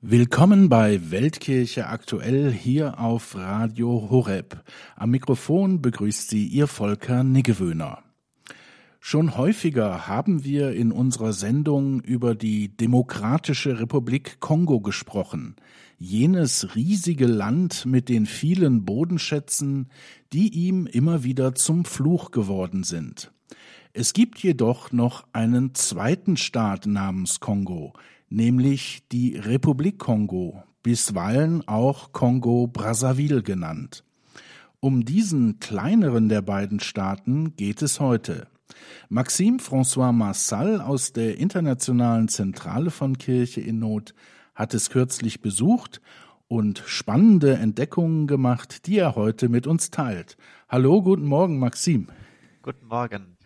Willkommen 0.00 0.68
bei 0.68 1.10
Weltkirche 1.10 1.88
aktuell 1.88 2.52
hier 2.52 3.00
auf 3.00 3.34
Radio 3.34 4.06
Horeb. 4.08 4.62
Am 4.94 5.10
Mikrofon 5.10 5.82
begrüßt 5.82 6.30
Sie 6.30 6.46
Ihr 6.46 6.68
Volker 6.68 7.24
Niggewöhner. 7.24 8.04
Schon 9.00 9.36
häufiger 9.36 10.06
haben 10.06 10.44
wir 10.44 10.70
in 10.70 10.92
unserer 10.92 11.32
Sendung 11.32 12.00
über 12.00 12.36
die 12.36 12.76
Demokratische 12.76 13.80
Republik 13.80 14.38
Kongo 14.38 14.78
gesprochen, 14.80 15.56
jenes 15.98 16.76
riesige 16.76 17.26
Land 17.26 17.84
mit 17.84 18.08
den 18.08 18.26
vielen 18.26 18.84
Bodenschätzen, 18.84 19.90
die 20.32 20.54
ihm 20.54 20.86
immer 20.86 21.24
wieder 21.24 21.56
zum 21.56 21.84
Fluch 21.84 22.30
geworden 22.30 22.84
sind. 22.84 23.32
Es 23.94 24.12
gibt 24.12 24.38
jedoch 24.38 24.92
noch 24.92 25.26
einen 25.32 25.74
zweiten 25.74 26.36
Staat 26.36 26.86
namens 26.86 27.40
Kongo, 27.40 27.94
nämlich 28.28 29.02
die 29.10 29.36
Republik 29.36 29.98
Kongo, 29.98 30.62
bisweilen 30.82 31.66
auch 31.66 32.12
Kongo-Brazzaville 32.12 33.42
genannt. 33.42 34.04
Um 34.80 35.04
diesen 35.04 35.58
kleineren 35.58 36.28
der 36.28 36.42
beiden 36.42 36.80
Staaten 36.80 37.56
geht 37.56 37.82
es 37.82 38.00
heute. 38.00 38.46
Maxime 39.08 39.58
François 39.58 40.12
Marsal 40.12 40.80
aus 40.80 41.12
der 41.12 41.38
Internationalen 41.38 42.28
Zentrale 42.28 42.90
von 42.90 43.18
Kirche 43.18 43.60
in 43.60 43.78
Not 43.78 44.14
hat 44.54 44.74
es 44.74 44.90
kürzlich 44.90 45.40
besucht 45.40 46.00
und 46.48 46.82
spannende 46.86 47.54
Entdeckungen 47.54 48.26
gemacht, 48.26 48.86
die 48.86 48.98
er 48.98 49.16
heute 49.16 49.48
mit 49.48 49.66
uns 49.66 49.90
teilt. 49.90 50.36
Hallo, 50.68 51.02
guten 51.02 51.26
Morgen, 51.26 51.58
Maxime. 51.58 52.06
Guten 52.62 52.86
Morgen. 52.86 53.37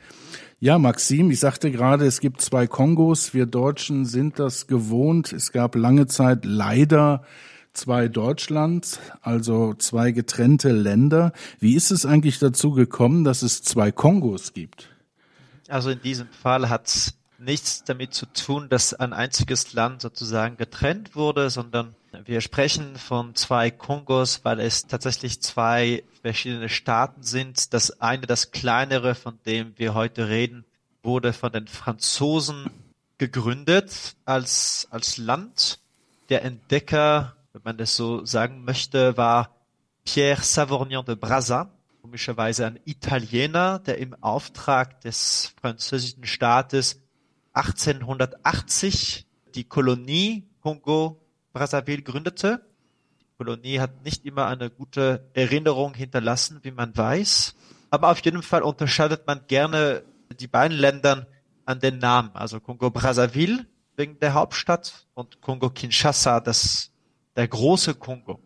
Ja, 0.62 0.78
Maxim, 0.78 1.32
ich 1.32 1.40
sagte 1.40 1.72
gerade, 1.72 2.06
es 2.06 2.20
gibt 2.20 2.40
zwei 2.40 2.68
Kongos. 2.68 3.34
Wir 3.34 3.46
Deutschen 3.46 4.06
sind 4.06 4.38
das 4.38 4.68
gewohnt. 4.68 5.32
Es 5.32 5.50
gab 5.50 5.74
lange 5.74 6.06
Zeit 6.06 6.44
leider 6.44 7.24
zwei 7.72 8.06
Deutschlands, 8.06 9.00
also 9.22 9.74
zwei 9.74 10.12
getrennte 10.12 10.70
Länder. 10.70 11.32
Wie 11.58 11.74
ist 11.74 11.90
es 11.90 12.06
eigentlich 12.06 12.38
dazu 12.38 12.70
gekommen, 12.70 13.24
dass 13.24 13.42
es 13.42 13.64
zwei 13.64 13.90
Kongos 13.90 14.52
gibt? 14.52 14.88
Also 15.66 15.90
in 15.90 16.00
diesem 16.00 16.28
Fall 16.28 16.68
hat 16.68 16.86
es 16.86 17.14
nichts 17.40 17.82
damit 17.82 18.14
zu 18.14 18.26
tun, 18.26 18.68
dass 18.68 18.94
ein 18.94 19.12
einziges 19.12 19.72
Land 19.72 20.00
sozusagen 20.00 20.56
getrennt 20.58 21.16
wurde, 21.16 21.50
sondern 21.50 21.96
wir 22.26 22.40
sprechen 22.40 22.96
von 22.96 23.34
zwei 23.34 23.70
Kongos, 23.70 24.44
weil 24.44 24.60
es 24.60 24.86
tatsächlich 24.86 25.40
zwei 25.40 26.04
verschiedene 26.22 26.68
Staaten 26.68 27.22
sind. 27.22 27.72
Das 27.72 28.00
eine, 28.00 28.26
das 28.26 28.50
kleinere, 28.50 29.14
von 29.14 29.38
dem 29.46 29.72
wir 29.76 29.94
heute 29.94 30.28
reden, 30.28 30.64
wurde 31.02 31.32
von 31.32 31.52
den 31.52 31.68
Franzosen 31.68 32.70
gegründet 33.18 34.16
als, 34.24 34.88
als 34.90 35.16
Land. 35.16 35.78
Der 36.28 36.44
Entdecker, 36.44 37.36
wenn 37.52 37.62
man 37.64 37.78
das 37.78 37.96
so 37.96 38.24
sagen 38.24 38.64
möchte, 38.64 39.16
war 39.16 39.54
Pierre 40.04 40.42
Savorgnan 40.42 41.04
de 41.04 41.14
Brazza, 41.14 41.70
komischerweise 42.00 42.66
ein 42.66 42.80
Italiener, 42.84 43.78
der 43.78 43.98
im 43.98 44.14
Auftrag 44.22 45.00
des 45.02 45.54
französischen 45.60 46.24
Staates 46.24 47.00
1880 47.52 49.26
die 49.54 49.64
Kolonie 49.64 50.48
Kongo 50.60 51.21
Brazzaville 51.52 52.02
gründete. 52.02 52.64
Die 53.20 53.36
Kolonie 53.36 53.80
hat 53.80 54.04
nicht 54.04 54.24
immer 54.24 54.46
eine 54.46 54.70
gute 54.70 55.28
Erinnerung 55.34 55.94
hinterlassen, 55.94 56.60
wie 56.62 56.70
man 56.70 56.96
weiß. 56.96 57.54
Aber 57.90 58.10
auf 58.10 58.20
jeden 58.20 58.42
Fall 58.42 58.62
unterscheidet 58.62 59.26
man 59.26 59.46
gerne 59.46 60.02
die 60.40 60.46
beiden 60.46 60.76
Ländern 60.76 61.26
an 61.64 61.78
den 61.78 61.98
Namen. 61.98 62.30
Also 62.34 62.60
Kongo 62.60 62.90
Brazzaville 62.90 63.66
wegen 63.96 64.18
der 64.18 64.34
Hauptstadt 64.34 65.06
und 65.14 65.40
Kongo 65.40 65.70
Kinshasa, 65.70 66.40
das, 66.40 66.90
der 67.36 67.48
große 67.48 67.94
Kongo. 67.94 68.40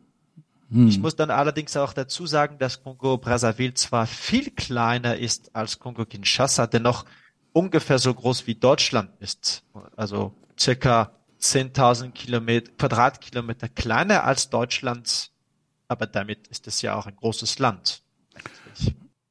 Hm. 0.71 0.89
Ich 0.89 0.99
muss 0.99 1.15
dann 1.15 1.31
allerdings 1.31 1.77
auch 1.77 1.93
dazu 1.93 2.27
sagen, 2.27 2.59
dass 2.59 2.83
Kongo 2.83 3.19
Brazzaville 3.19 3.75
zwar 3.75 4.07
viel 4.07 4.51
kleiner 4.51 5.17
ist 5.17 5.55
als 5.55 5.79
Kongo 5.79 6.05
Kinshasa, 6.05 6.67
dennoch 6.67 7.05
ungefähr 7.53 7.99
so 7.99 8.13
groß 8.13 8.47
wie 8.47 8.57
Deutschland 8.57 9.11
ist. 9.21 9.63
Also 9.97 10.35
circa 10.59 11.16
10.000 11.41 12.13
Kilometer, 12.13 12.73
Quadratkilometer 12.73 13.69
kleiner 13.69 14.25
als 14.25 14.51
Deutschland, 14.51 15.31
aber 15.89 16.07
damit 16.07 16.49
ist 16.49 16.67
es 16.67 16.83
ja 16.83 16.95
auch 16.95 17.07
ein 17.07 17.17
großes 17.17 17.59
Land. 17.59 18.03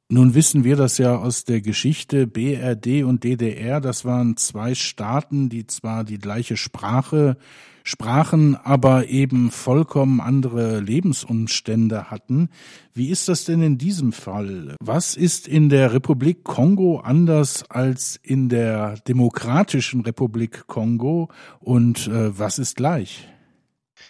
Nun 0.08 0.34
wissen 0.34 0.62
wir 0.62 0.76
das 0.76 0.98
ja 0.98 1.16
aus 1.16 1.42
der 1.42 1.60
Geschichte 1.60 2.28
BRD 2.28 3.02
und 3.02 3.24
DDR. 3.24 3.80
Das 3.80 4.04
waren 4.04 4.36
zwei 4.36 4.76
Staaten, 4.76 5.48
die 5.48 5.66
zwar 5.66 6.04
die 6.04 6.18
gleiche 6.18 6.56
Sprache 6.56 7.36
sprachen, 7.82 8.54
aber 8.54 9.08
eben 9.08 9.50
vollkommen 9.50 10.20
andere 10.20 10.78
Lebensumstände 10.78 12.08
hatten. 12.08 12.50
Wie 12.94 13.10
ist 13.10 13.28
das 13.28 13.46
denn 13.46 13.62
in 13.62 13.78
diesem 13.78 14.12
Fall? 14.12 14.76
Was 14.80 15.16
ist 15.16 15.48
in 15.48 15.70
der 15.70 15.92
Republik 15.92 16.44
Kongo 16.44 17.00
anders 17.00 17.68
als 17.68 18.20
in 18.22 18.48
der 18.48 18.98
Demokratischen 19.08 20.02
Republik 20.02 20.68
Kongo 20.68 21.30
und 21.58 22.06
äh, 22.06 22.38
was 22.38 22.60
ist 22.60 22.76
gleich? 22.76 23.28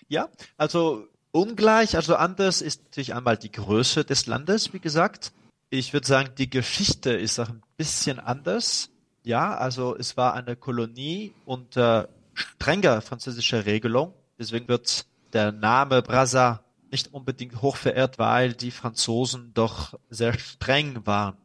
Ja, 0.08 0.28
also 0.58 1.06
ungleich, 1.32 1.96
also 1.96 2.16
anders 2.16 2.60
ist 2.60 2.84
natürlich 2.84 3.14
einmal 3.14 3.38
die 3.38 3.52
Größe 3.52 4.04
des 4.04 4.26
Landes, 4.26 4.74
wie 4.74 4.80
gesagt. 4.80 5.32
Ich 5.68 5.92
würde 5.92 6.06
sagen, 6.06 6.30
die 6.38 6.48
Geschichte 6.48 7.10
ist 7.10 7.40
auch 7.40 7.48
ein 7.48 7.62
bisschen 7.76 8.20
anders. 8.20 8.90
Ja, 9.24 9.56
also 9.56 9.96
es 9.96 10.16
war 10.16 10.34
eine 10.34 10.54
Kolonie 10.54 11.34
unter 11.44 12.08
strenger 12.34 13.00
französischer 13.00 13.66
Regelung. 13.66 14.14
Deswegen 14.38 14.68
wird 14.68 15.06
der 15.32 15.50
Name 15.50 16.02
Brazza 16.02 16.62
nicht 16.92 17.12
unbedingt 17.12 17.62
hoch 17.62 17.76
verehrt, 17.76 18.18
weil 18.18 18.52
die 18.52 18.70
Franzosen 18.70 19.52
doch 19.54 19.98
sehr 20.08 20.38
streng 20.38 21.04
waren. 21.04 21.36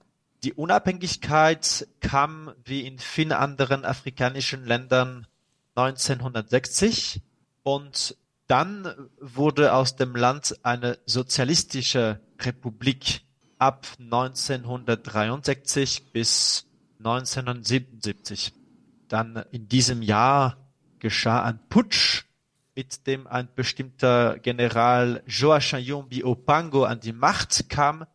Die 0.43 0.53
Unabhängigkeit 0.53 1.88
kam 1.99 2.53
wie 2.63 2.85
in 2.85 2.99
vielen 2.99 3.31
anderen 3.31 3.85
afrikanischen 3.85 4.65
Ländern 4.65 5.25
1960 5.75 7.21
und 7.63 8.17
dann 8.47 9.09
wurde 9.19 9.73
aus 9.73 9.95
dem 9.95 10.15
Land 10.15 10.57
eine 10.63 10.99
sozialistische 11.05 12.19
Republik 12.39 13.21
ab 13.61 13.88
1963 13.99 16.11
bis 16.11 16.66
1977. 16.97 18.53
Dann 19.07 19.45
in 19.51 19.69
diesem 19.69 20.01
Jahr 20.01 20.57
geschah 20.97 21.44
ein 21.44 21.59
Putsch, 21.69 22.23
mit 22.75 23.05
dem 23.05 23.27
ein 23.27 23.50
bestimmter 23.53 24.39
General 24.39 25.21
Joachim 25.27 25.77
Yombi 25.77 26.23
Opango 26.23 26.85
an 26.85 27.01
die 27.01 27.13
Macht 27.13 27.69
kam. 27.69 28.07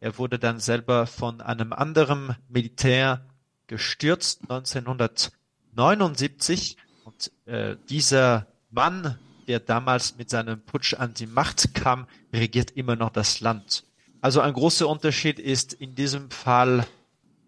Er 0.00 0.16
wurde 0.16 0.38
dann 0.38 0.58
selber 0.58 1.06
von 1.06 1.42
einem 1.42 1.74
anderen 1.74 2.34
Militär 2.48 3.26
gestürzt 3.66 4.40
1979 4.48 6.78
und 7.04 7.30
äh, 7.44 7.76
dieser 7.90 8.46
Mann, 8.70 9.18
der 9.48 9.60
damals 9.60 10.16
mit 10.16 10.30
seinem 10.30 10.62
Putsch 10.62 10.94
an 10.94 11.12
die 11.12 11.26
Macht 11.26 11.74
kam, 11.74 12.06
regiert 12.32 12.70
immer 12.70 12.96
noch 12.96 13.10
das 13.10 13.40
Land. 13.40 13.84
Also 14.24 14.40
ein 14.40 14.54
großer 14.54 14.88
Unterschied 14.88 15.38
ist 15.38 15.74
in 15.74 15.94
diesem 15.94 16.30
Fall 16.30 16.86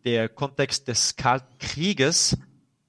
der 0.04 0.28
Kontext 0.28 0.88
des 0.88 1.16
Kalten 1.16 1.56
Krieges. 1.56 2.36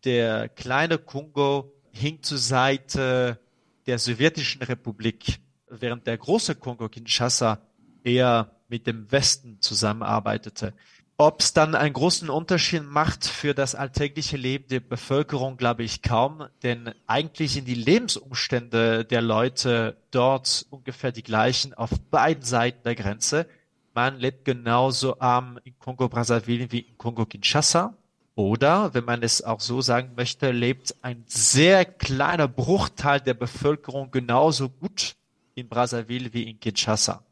Der 0.04 0.50
kleine 0.50 0.98
Kongo 0.98 1.72
hing 1.94 2.22
zur 2.22 2.38
Seite 2.38 3.40
der 3.86 3.98
sowjetischen 3.98 4.62
Republik, 4.62 5.40
während 5.70 6.06
der 6.06 6.18
große 6.18 6.56
Kongo 6.56 6.90
Kinshasa 6.90 7.62
eher 8.04 8.52
mit 8.68 8.88
dem 8.88 9.10
Westen 9.10 9.62
zusammenarbeitete. 9.62 10.74
Ob 11.16 11.40
es 11.40 11.54
dann 11.54 11.74
einen 11.74 11.94
großen 11.94 12.30
Unterschied 12.30 12.84
macht 12.84 13.26
für 13.26 13.54
das 13.54 13.74
alltägliche 13.74 14.36
Leben 14.36 14.68
der 14.68 14.82
Bevölkerung, 14.82 15.56
glaube 15.56 15.84
ich 15.84 16.02
kaum, 16.02 16.46
denn 16.62 16.94
eigentlich 17.06 17.54
sind 17.54 17.70
die 17.70 17.74
Lebensumstände 17.74 19.06
der 19.06 19.22
Leute 19.22 19.96
dort 20.12 20.66
ungefähr 20.72 21.14
die 21.14 21.24
gleichen 21.24 21.74
auf 21.74 21.92
beiden 22.12 22.44
Seiten 22.44 22.84
der 22.84 22.96
Grenze. 22.96 23.48
Man 23.98 24.20
lebt 24.20 24.46
genauso 24.46 25.20
arm 25.20 25.58
in 25.64 25.74
Kongo-Brazzaville 25.80 26.72
wie 26.72 26.82
in 26.82 27.00
Kongo-Kinshasa. 27.00 27.98
Oder, 28.36 28.94
wenn 28.94 29.06
man 29.06 29.24
es 29.24 29.42
auch 29.42 29.60
so 29.60 29.82
sagen 29.82 30.12
möchte, 30.16 30.52
lebt 30.52 30.94
ein 31.02 31.24
sehr 31.26 31.84
kleiner 31.84 32.48
Bruchteil 32.48 33.22
der 33.22 33.34
Bevölkerung 33.34 34.12
genauso 34.12 34.70
gut 34.70 35.16
in 35.56 35.68
Brazzaville 35.68 36.32
wie 36.32 36.44
in 36.44 36.60
Kinshasa. 36.60 37.24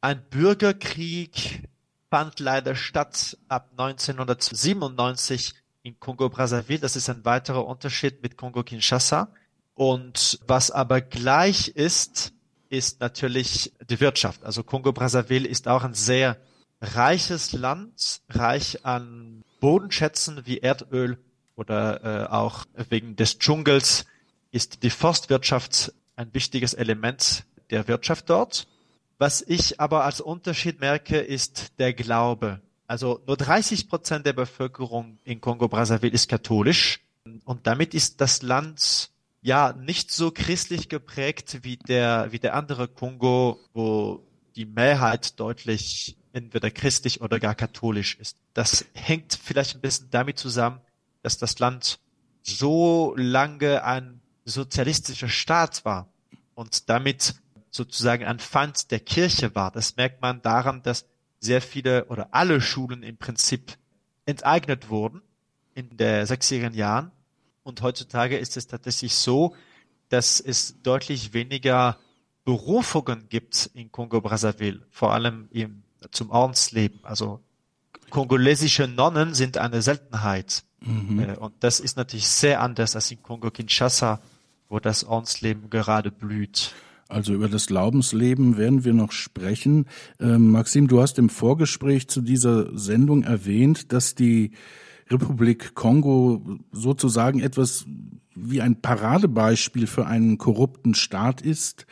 Ein 0.00 0.22
Bürgerkrieg 0.30 1.68
fand 2.08 2.38
leider 2.38 2.76
statt 2.76 3.36
ab 3.48 3.70
1997 3.72 5.54
in 5.82 5.98
Kongo-Brazzaville. 5.98 6.78
Das 6.78 6.94
ist 6.94 7.10
ein 7.10 7.24
weiterer 7.24 7.66
Unterschied 7.66 8.22
mit 8.22 8.36
Kongo-Kinshasa. 8.36 9.32
Und 9.74 10.38
was 10.46 10.70
aber 10.70 11.00
gleich 11.00 11.66
ist, 11.66 12.32
ist 12.70 13.00
natürlich 13.00 13.72
die 13.88 14.00
Wirtschaft. 14.00 14.44
Also 14.44 14.62
Kongo-Brazzaville 14.62 15.46
ist 15.46 15.68
auch 15.68 15.84
ein 15.84 15.94
sehr 15.94 16.38
reiches 16.80 17.52
Land, 17.52 18.22
reich 18.30 18.86
an 18.86 19.42
Bodenschätzen 19.60 20.46
wie 20.46 20.58
Erdöl 20.58 21.18
oder 21.56 22.24
äh, 22.24 22.26
auch 22.30 22.64
wegen 22.88 23.16
des 23.16 23.38
Dschungels 23.38 24.06
ist 24.50 24.82
die 24.82 24.90
Forstwirtschaft 24.90 25.92
ein 26.16 26.32
wichtiges 26.32 26.72
Element 26.72 27.44
der 27.70 27.86
Wirtschaft 27.86 28.30
dort. 28.30 28.66
Was 29.18 29.42
ich 29.42 29.78
aber 29.80 30.04
als 30.04 30.20
Unterschied 30.20 30.80
merke, 30.80 31.18
ist 31.18 31.78
der 31.78 31.92
Glaube. 31.92 32.60
Also 32.86 33.20
nur 33.26 33.36
30 33.36 33.88
Prozent 33.88 34.26
der 34.26 34.32
Bevölkerung 34.32 35.18
in 35.24 35.40
Kongo-Brazzaville 35.40 36.14
ist 36.14 36.28
katholisch 36.28 37.00
und 37.44 37.66
damit 37.66 37.94
ist 37.94 38.20
das 38.20 38.42
Land 38.42 39.09
ja 39.42 39.72
nicht 39.72 40.10
so 40.10 40.30
christlich 40.30 40.88
geprägt 40.88 41.60
wie 41.62 41.76
der 41.76 42.28
wie 42.30 42.38
der 42.38 42.54
andere 42.54 42.88
Kongo, 42.88 43.58
wo 43.72 44.26
die 44.56 44.66
Mehrheit 44.66 45.38
deutlich 45.40 46.16
entweder 46.32 46.70
christlich 46.70 47.20
oder 47.20 47.40
gar 47.40 47.54
katholisch 47.54 48.16
ist. 48.16 48.36
Das 48.54 48.84
hängt 48.94 49.38
vielleicht 49.42 49.74
ein 49.74 49.80
bisschen 49.80 50.08
damit 50.10 50.38
zusammen, 50.38 50.80
dass 51.22 51.38
das 51.38 51.58
Land 51.58 51.98
so 52.42 53.14
lange 53.16 53.84
ein 53.84 54.20
sozialistischer 54.44 55.28
Staat 55.28 55.84
war 55.84 56.08
und 56.54 56.88
damit 56.88 57.34
sozusagen 57.70 58.24
ein 58.24 58.38
Feind 58.38 58.90
der 58.90 59.00
Kirche 59.00 59.54
war. 59.54 59.70
Das 59.70 59.96
merkt 59.96 60.20
man 60.20 60.42
daran, 60.42 60.82
dass 60.82 61.06
sehr 61.38 61.62
viele 61.62 62.06
oder 62.06 62.28
alle 62.32 62.60
Schulen 62.60 63.02
im 63.02 63.16
Prinzip 63.16 63.76
enteignet 64.26 64.88
wurden 64.88 65.22
in 65.74 65.96
der 65.96 66.26
sechzigen 66.26 66.74
Jahren. 66.74 67.10
Und 67.62 67.82
heutzutage 67.82 68.38
ist 68.38 68.56
es 68.56 68.66
tatsächlich 68.66 69.14
so, 69.14 69.54
dass 70.08 70.40
es 70.40 70.80
deutlich 70.82 71.32
weniger 71.32 71.98
Berufungen 72.44 73.28
gibt 73.28 73.70
in 73.74 73.92
Kongo-Brazzaville, 73.92 74.80
vor 74.90 75.12
allem 75.12 75.48
im, 75.52 75.82
zum 76.10 76.30
Ordensleben. 76.30 77.00
Also 77.02 77.40
kongolesische 78.10 78.88
Nonnen 78.88 79.34
sind 79.34 79.58
eine 79.58 79.82
Seltenheit. 79.82 80.64
Mhm. 80.80 81.20
Äh, 81.20 81.36
und 81.36 81.54
das 81.60 81.80
ist 81.80 81.96
natürlich 81.96 82.28
sehr 82.28 82.60
anders 82.60 82.96
als 82.96 83.10
in 83.10 83.22
Kongo-Kinshasa, 83.22 84.20
wo 84.68 84.80
das 84.80 85.04
Ordensleben 85.04 85.70
gerade 85.70 86.10
blüht. 86.10 86.74
Also 87.08 87.34
über 87.34 87.48
das 87.48 87.66
Glaubensleben 87.66 88.56
werden 88.56 88.84
wir 88.84 88.94
noch 88.94 89.10
sprechen. 89.10 89.86
Ähm, 90.20 90.52
Maxim, 90.52 90.86
du 90.86 91.02
hast 91.02 91.18
im 91.18 91.28
Vorgespräch 91.28 92.08
zu 92.08 92.20
dieser 92.20 92.76
Sendung 92.78 93.24
erwähnt, 93.24 93.92
dass 93.92 94.14
die 94.14 94.52
Republik 95.10 95.74
Kongo 95.74 96.42
sozusagen 96.72 97.40
etwas 97.40 97.86
wie 98.34 98.62
ein 98.62 98.80
Paradebeispiel 98.80 99.86
für 99.86 100.06
einen 100.06 100.38
korrupten 100.38 100.94
Staat 100.94 101.40
ist. 101.40 101.86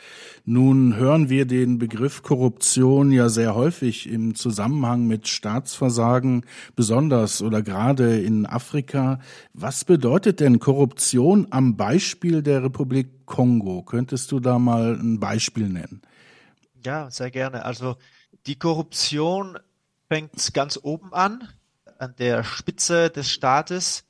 Nun 0.45 0.95
hören 0.95 1.29
wir 1.29 1.45
den 1.45 1.77
Begriff 1.77 2.23
Korruption 2.23 3.11
ja 3.11 3.29
sehr 3.29 3.55
häufig 3.55 4.09
im 4.09 4.35
Zusammenhang 4.35 5.05
mit 5.05 5.27
Staatsversagen, 5.27 6.45
besonders 6.75 7.41
oder 7.41 7.61
gerade 7.61 8.19
in 8.19 8.45
Afrika. 8.45 9.19
Was 9.53 9.85
bedeutet 9.85 10.39
denn 10.39 10.59
Korruption 10.59 11.47
am 11.51 11.75
Beispiel 11.75 12.41
der 12.41 12.63
Republik 12.63 13.25
Kongo? 13.25 13.83
Könntest 13.83 14.31
du 14.31 14.39
da 14.39 14.59
mal 14.59 14.97
ein 14.99 15.19
Beispiel 15.19 15.69
nennen? 15.69 16.01
Ja, 16.83 17.11
sehr 17.11 17.31
gerne. 17.31 17.65
Also 17.65 17.97
die 18.47 18.57
Korruption 18.57 19.57
fängt 20.07 20.53
ganz 20.53 20.79
oben 20.81 21.13
an, 21.13 21.47
an 21.99 22.15
der 22.17 22.43
Spitze 22.43 23.09
des 23.09 23.29
Staates. 23.29 24.03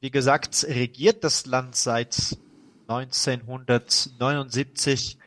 Wie 0.00 0.10
gesagt, 0.10 0.66
regiert 0.68 1.22
das 1.24 1.46
Land 1.46 1.76
seit 1.76 2.36
1979 2.86 5.18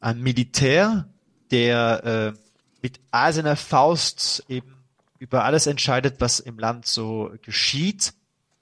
ein 0.00 0.20
Militär, 0.20 1.08
der 1.50 2.04
äh, 2.04 2.32
mit 2.82 3.00
eiserner 3.10 3.56
Faust 3.56 4.44
eben 4.48 4.76
über 5.18 5.44
alles 5.44 5.66
entscheidet, 5.66 6.20
was 6.20 6.40
im 6.40 6.58
Land 6.58 6.86
so 6.86 7.32
geschieht. 7.42 8.14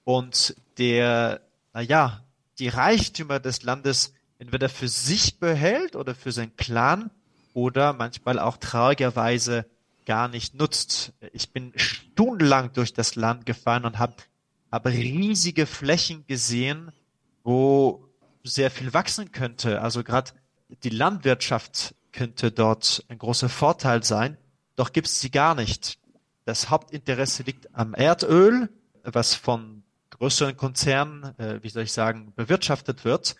Und 0.03 0.55
der, 0.77 1.41
naja, 1.73 2.23
die 2.59 2.67
Reichtümer 2.67 3.39
des 3.39 3.63
Landes 3.63 4.13
entweder 4.37 4.69
für 4.69 4.87
sich 4.87 5.39
behält 5.39 5.95
oder 5.95 6.13
für 6.13 6.31
seinen 6.31 6.55
Clan 6.55 7.09
oder 7.53 7.93
manchmal 7.93 8.37
auch 8.39 8.57
traurigerweise 8.57 9.65
gar 10.05 10.27
nicht 10.27 10.55
nutzt. 10.55 11.13
Ich 11.33 11.51
bin 11.51 11.73
stundenlang 11.75 12.73
durch 12.73 12.93
das 12.93 13.15
Land 13.15 13.45
gefahren 13.45 13.85
und 13.85 13.99
habe 13.99 14.15
aber 14.69 14.89
riesige 14.89 15.65
Flächen 15.65 16.25
gesehen, 16.27 16.91
wo 17.43 18.07
sehr 18.43 18.71
viel 18.71 18.93
wachsen 18.93 19.31
könnte. 19.31 19.81
Also 19.81 20.03
gerade 20.03 20.31
die 20.83 20.89
Landwirtschaft 20.89 21.95
könnte 22.11 22.51
dort 22.51 23.03
ein 23.09 23.17
großer 23.17 23.49
Vorteil 23.49 24.03
sein, 24.03 24.37
doch 24.75 24.91
gibt 24.91 25.07
es 25.07 25.21
sie 25.21 25.31
gar 25.31 25.55
nicht. 25.55 25.99
Das 26.45 26.69
Hauptinteresse 26.69 27.43
liegt 27.43 27.73
am 27.75 27.93
Erdöl, 27.93 28.69
was 29.03 29.35
von 29.35 29.83
größeren 30.11 30.55
Konzernen, 30.55 31.37
äh, 31.39 31.61
wie 31.61 31.69
soll 31.69 31.83
ich 31.83 31.91
sagen, 31.91 32.33
bewirtschaftet 32.35 33.03
wird. 33.03 33.35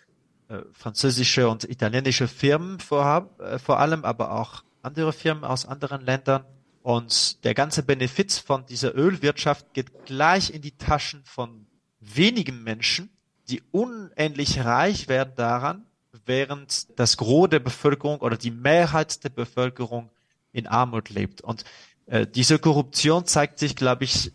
Äh, 0.48 0.60
französische 0.72 1.48
und 1.48 1.64
italienische 1.64 2.28
Firmen 2.28 2.78
vor, 2.80 3.30
äh, 3.38 3.58
vor 3.58 3.80
allem, 3.80 4.04
aber 4.04 4.32
auch 4.32 4.62
andere 4.82 5.12
Firmen 5.12 5.44
aus 5.44 5.66
anderen 5.66 6.02
Ländern. 6.02 6.44
Und 6.86 7.42
der 7.42 7.54
ganze 7.54 7.82
Benefit 7.82 8.30
von 8.30 8.64
dieser 8.64 8.94
Ölwirtschaft 8.94 9.74
geht 9.74 10.06
gleich 10.06 10.50
in 10.54 10.62
die 10.62 10.76
Taschen 10.76 11.24
von 11.24 11.66
wenigen 11.98 12.62
Menschen, 12.62 13.10
die 13.48 13.60
unendlich 13.72 14.60
reich 14.64 15.08
werden 15.08 15.32
daran, 15.34 15.84
während 16.26 16.96
das 16.96 17.16
Gros 17.16 17.50
der 17.50 17.58
Bevölkerung 17.58 18.20
oder 18.20 18.36
die 18.36 18.52
Mehrheit 18.52 19.24
der 19.24 19.30
Bevölkerung 19.30 20.10
in 20.52 20.68
Armut 20.68 21.10
lebt. 21.10 21.40
Und 21.40 21.64
äh, 22.06 22.24
diese 22.24 22.60
Korruption 22.60 23.26
zeigt 23.26 23.58
sich, 23.58 23.74
glaube 23.74 24.04
ich, 24.04 24.30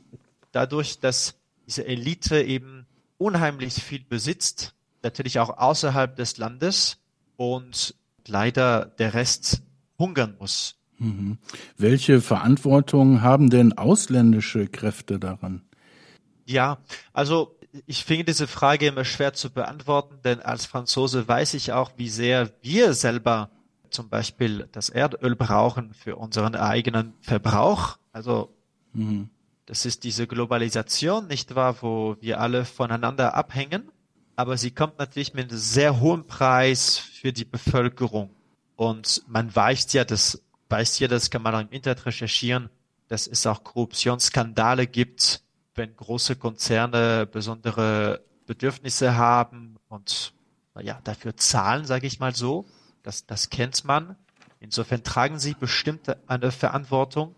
dadurch, 0.52 1.00
dass 1.00 1.36
diese 1.68 1.88
Elite 1.88 2.42
eben 2.42 2.86
unheimlich 3.18 3.76
viel 3.76 4.04
besitzt, 4.04 4.74
natürlich 5.04 5.40
auch 5.40 5.58
außerhalb 5.58 6.18
des 6.18 6.36
Landes 6.36 6.98
und 7.38 7.96
leider 8.28 8.88
der 8.88 9.14
Rest 9.14 9.62
hungern 9.98 10.36
muss. 10.38 10.81
Mhm. 11.02 11.40
Welche 11.78 12.22
Verantwortung 12.22 13.24
haben 13.24 13.50
denn 13.50 13.76
ausländische 13.76 14.68
Kräfte 14.68 15.20
daran? 15.20 15.64
Ja, 16.46 16.78
also 17.12 17.58
ich 17.88 18.06
finde 18.06 18.26
diese 18.26 18.46
Frage 18.48 18.86
immer 18.86 19.04
schwer 19.04 19.34
zu 19.34 19.50
beantworten, 19.50 20.20
denn 20.24 20.42
als 20.42 20.68
Franzose 20.68 21.28
weiß 21.28 21.56
ich 21.56 21.72
auch, 21.72 21.92
wie 21.98 22.10
sehr 22.10 22.52
wir 22.62 22.94
selber 22.94 23.50
zum 23.90 24.10
Beispiel 24.10 24.70
das 24.72 24.90
Erdöl 24.90 25.36
brauchen 25.36 25.96
für 25.96 26.18
unseren 26.18 26.56
eigenen 26.56 27.14
Verbrauch. 27.22 27.98
Also 28.14 28.54
mhm. 28.94 29.30
das 29.66 29.88
ist 29.88 30.04
diese 30.04 30.28
Globalisation, 30.28 31.26
nicht 31.26 31.56
wahr, 31.56 31.78
wo 31.82 32.16
wir 32.22 32.40
alle 32.40 32.64
voneinander 32.64 33.34
abhängen, 33.34 33.90
aber 34.36 34.56
sie 34.56 34.70
kommt 34.70 35.00
natürlich 35.00 35.34
mit 35.34 35.50
einem 35.50 35.58
sehr 35.58 36.00
hohen 36.00 36.28
Preis 36.28 37.00
für 37.00 37.34
die 37.34 37.46
Bevölkerung. 37.46 38.30
Und 38.76 39.24
man 39.28 39.54
weiß 39.54 39.94
ja, 39.94 40.06
dass 40.06 40.42
weiß 40.72 40.96
hier, 40.96 41.08
das 41.08 41.30
kann 41.30 41.42
man 41.42 41.54
auch 41.54 41.60
im 41.60 41.70
Internet 41.70 42.06
recherchieren, 42.06 42.70
dass 43.08 43.28
es 43.28 43.46
auch 43.46 43.64
Korruptionsskandale 43.64 44.88
gibt, 44.88 45.42
wenn 45.76 45.96
große 45.96 46.38
Konzerne 46.38 47.26
besondere 47.26 48.22
Bedürfnisse 48.46 49.16
haben 49.16 49.78
und 49.90 50.34
naja, 50.74 51.00
dafür 51.04 51.36
zahlen, 51.36 51.86
sage 51.86 52.08
ich 52.08 52.20
mal 52.20 52.34
so. 52.34 52.66
Das, 53.04 53.26
das 53.26 53.50
kennt 53.50 53.84
man. 53.84 54.16
Insofern 54.60 55.04
tragen 55.04 55.40
sie 55.40 55.54
bestimmt 55.54 56.16
eine 56.28 56.52
Verantwortung. 56.52 57.36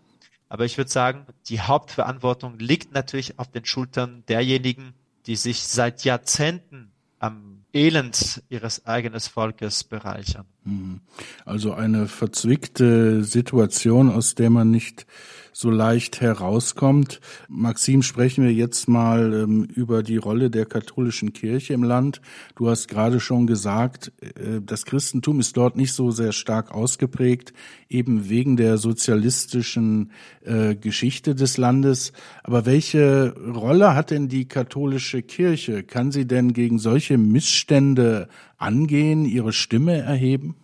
Aber 0.48 0.64
ich 0.64 0.76
würde 0.76 0.90
sagen, 0.90 1.26
die 1.48 1.60
Hauptverantwortung 1.60 2.58
liegt 2.58 2.92
natürlich 2.92 3.38
auf 3.38 3.50
den 3.50 3.64
Schultern 3.64 4.24
derjenigen, 4.28 4.94
die 5.26 5.36
sich 5.36 5.64
seit 5.64 6.04
Jahrzehnten 6.04 6.92
am 7.18 7.53
Elend 7.74 8.42
ihres 8.48 8.86
eigenen 8.86 9.20
Volkes 9.20 9.84
bereichern. 9.84 10.46
Mhm. 10.64 11.00
Also 11.44 11.74
eine 11.74 12.06
verzwickte 12.06 13.24
Situation, 13.24 14.10
aus 14.10 14.34
der 14.34 14.50
man 14.50 14.70
nicht 14.70 15.06
so 15.54 15.70
leicht 15.70 16.20
herauskommt. 16.20 17.20
Maxim, 17.48 18.02
sprechen 18.02 18.44
wir 18.44 18.52
jetzt 18.52 18.88
mal 18.88 19.32
ähm, 19.32 19.64
über 19.64 20.02
die 20.02 20.16
Rolle 20.16 20.50
der 20.50 20.66
katholischen 20.66 21.32
Kirche 21.32 21.74
im 21.74 21.84
Land. 21.84 22.20
Du 22.56 22.68
hast 22.68 22.88
gerade 22.88 23.20
schon 23.20 23.46
gesagt, 23.46 24.12
äh, 24.20 24.60
das 24.60 24.84
Christentum 24.84 25.38
ist 25.38 25.56
dort 25.56 25.76
nicht 25.76 25.92
so 25.92 26.10
sehr 26.10 26.32
stark 26.32 26.72
ausgeprägt, 26.72 27.52
eben 27.88 28.28
wegen 28.28 28.56
der 28.56 28.78
sozialistischen 28.78 30.10
äh, 30.42 30.74
Geschichte 30.74 31.36
des 31.36 31.56
Landes. 31.56 32.12
Aber 32.42 32.66
welche 32.66 33.32
Rolle 33.54 33.94
hat 33.94 34.10
denn 34.10 34.28
die 34.28 34.48
katholische 34.48 35.22
Kirche? 35.22 35.84
Kann 35.84 36.10
sie 36.10 36.26
denn 36.26 36.52
gegen 36.52 36.80
solche 36.80 37.16
Missstände 37.16 38.28
angehen, 38.58 39.24
ihre 39.24 39.52
Stimme 39.52 39.98
erheben? 39.98 40.56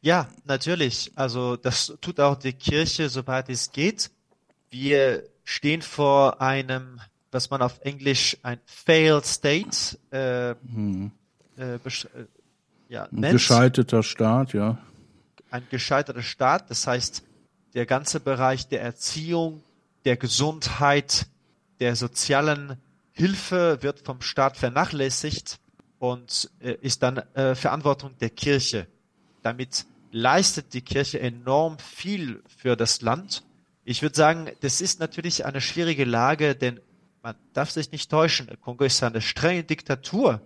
Ja, 0.00 0.28
natürlich. 0.44 1.12
Also 1.14 1.56
das 1.56 1.96
tut 2.00 2.20
auch 2.20 2.36
die 2.36 2.52
Kirche, 2.52 3.08
soweit 3.08 3.48
es 3.48 3.72
geht. 3.72 4.10
Wir 4.70 5.24
stehen 5.44 5.82
vor 5.82 6.40
einem, 6.40 7.00
was 7.30 7.50
man 7.50 7.62
auf 7.62 7.80
Englisch 7.80 8.36
ein 8.42 8.58
failed 8.66 9.24
state 9.26 9.98
äh, 10.10 10.54
hm. 10.66 11.10
äh, 11.56 11.74
äh, 11.74 11.78
ja, 12.88 13.08
nennt. 13.10 13.24
Ein 13.24 13.32
gescheiterter 13.32 14.02
Staat, 14.02 14.52
ja. 14.52 14.78
Ein 15.50 15.66
gescheiterter 15.70 16.22
Staat, 16.22 16.70
das 16.70 16.86
heißt, 16.86 17.22
der 17.74 17.86
ganze 17.86 18.20
Bereich 18.20 18.68
der 18.68 18.82
Erziehung, 18.82 19.62
der 20.04 20.16
Gesundheit, 20.16 21.26
der 21.80 21.96
sozialen 21.96 22.76
Hilfe 23.12 23.78
wird 23.82 24.00
vom 24.00 24.20
Staat 24.20 24.56
vernachlässigt 24.56 25.58
und 25.98 26.50
äh, 26.60 26.76
ist 26.80 27.02
dann 27.02 27.18
äh, 27.34 27.54
Verantwortung 27.54 28.16
der 28.18 28.30
Kirche. 28.30 28.86
Damit 29.42 29.86
leistet 30.10 30.74
die 30.74 30.82
Kirche 30.82 31.20
enorm 31.20 31.78
viel 31.78 32.42
für 32.46 32.76
das 32.76 33.02
Land. 33.02 33.44
Ich 33.84 34.02
würde 34.02 34.16
sagen, 34.16 34.50
das 34.60 34.80
ist 34.80 35.00
natürlich 35.00 35.44
eine 35.44 35.60
schwierige 35.60 36.04
Lage, 36.04 36.54
denn 36.54 36.80
man 37.22 37.36
darf 37.52 37.70
sich 37.70 37.90
nicht 37.92 38.10
täuschen. 38.10 38.48
Kongo 38.60 38.84
ist 38.84 39.02
eine 39.02 39.20
strenge 39.20 39.64
Diktatur. 39.64 40.40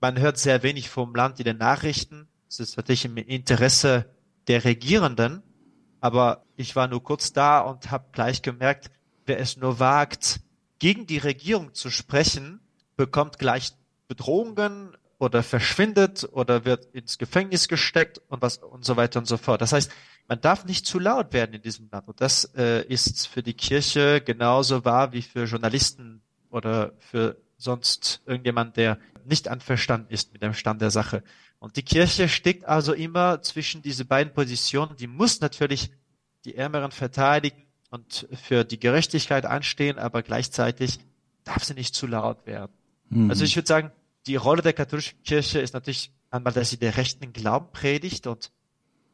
Man 0.00 0.18
hört 0.18 0.38
sehr 0.38 0.62
wenig 0.62 0.88
vom 0.88 1.14
Land 1.14 1.38
in 1.38 1.44
den 1.44 1.58
Nachrichten. 1.58 2.28
Es 2.48 2.60
ist 2.60 2.76
natürlich 2.76 3.04
im 3.04 3.16
Interesse 3.16 4.06
der 4.46 4.64
Regierenden. 4.64 5.42
Aber 6.00 6.44
ich 6.56 6.76
war 6.76 6.88
nur 6.88 7.02
kurz 7.02 7.32
da 7.32 7.60
und 7.60 7.90
habe 7.90 8.06
gleich 8.12 8.42
gemerkt, 8.42 8.90
wer 9.24 9.40
es 9.40 9.56
nur 9.56 9.80
wagt, 9.80 10.40
gegen 10.78 11.06
die 11.06 11.18
Regierung 11.18 11.74
zu 11.74 11.90
sprechen, 11.90 12.60
bekommt 12.96 13.38
gleich 13.38 13.72
Bedrohungen 14.08 14.96
oder 15.18 15.42
verschwindet 15.42 16.28
oder 16.32 16.64
wird 16.64 16.86
ins 16.94 17.18
Gefängnis 17.18 17.68
gesteckt 17.68 18.20
und 18.28 18.42
was 18.42 18.58
und 18.58 18.84
so 18.84 18.96
weiter 18.96 19.18
und 19.18 19.26
so 19.26 19.36
fort. 19.36 19.60
Das 19.60 19.72
heißt, 19.72 19.90
man 20.28 20.40
darf 20.40 20.64
nicht 20.64 20.86
zu 20.86 20.98
laut 20.98 21.32
werden 21.32 21.54
in 21.54 21.62
diesem 21.62 21.88
Land. 21.90 22.08
Und 22.08 22.20
das 22.20 22.44
äh, 22.56 22.84
ist 22.86 23.28
für 23.28 23.42
die 23.42 23.54
Kirche 23.54 24.20
genauso 24.20 24.84
wahr 24.84 25.12
wie 25.12 25.22
für 25.22 25.44
Journalisten 25.44 26.20
oder 26.50 26.92
für 26.98 27.36
sonst 27.56 28.22
irgendjemand, 28.26 28.76
der 28.76 28.98
nicht 29.24 29.48
anverstanden 29.48 30.12
ist 30.12 30.32
mit 30.32 30.42
dem 30.42 30.52
Stand 30.52 30.82
der 30.82 30.90
Sache. 30.90 31.22
Und 31.58 31.76
die 31.76 31.82
Kirche 31.82 32.28
steckt 32.28 32.64
also 32.64 32.92
immer 32.92 33.40
zwischen 33.42 33.82
diese 33.82 34.04
beiden 34.04 34.34
Positionen. 34.34 34.96
Die 34.96 35.06
muss 35.06 35.40
natürlich 35.40 35.90
die 36.44 36.54
Ärmeren 36.54 36.92
verteidigen 36.92 37.64
und 37.90 38.28
für 38.32 38.64
die 38.64 38.78
Gerechtigkeit 38.78 39.46
anstehen, 39.46 39.98
aber 39.98 40.22
gleichzeitig 40.22 40.98
darf 41.44 41.64
sie 41.64 41.74
nicht 41.74 41.94
zu 41.94 42.06
laut 42.06 42.46
werden. 42.46 42.72
Mhm. 43.08 43.30
Also 43.30 43.44
ich 43.44 43.56
würde 43.56 43.66
sagen, 43.68 43.92
die 44.26 44.36
Rolle 44.36 44.62
der 44.62 44.72
katholischen 44.72 45.22
Kirche 45.22 45.60
ist 45.60 45.74
natürlich 45.74 46.12
einmal, 46.30 46.52
dass 46.52 46.70
sie 46.70 46.78
der 46.78 46.96
rechten 46.96 47.32
Glauben 47.32 47.70
predigt 47.72 48.26
und 48.26 48.50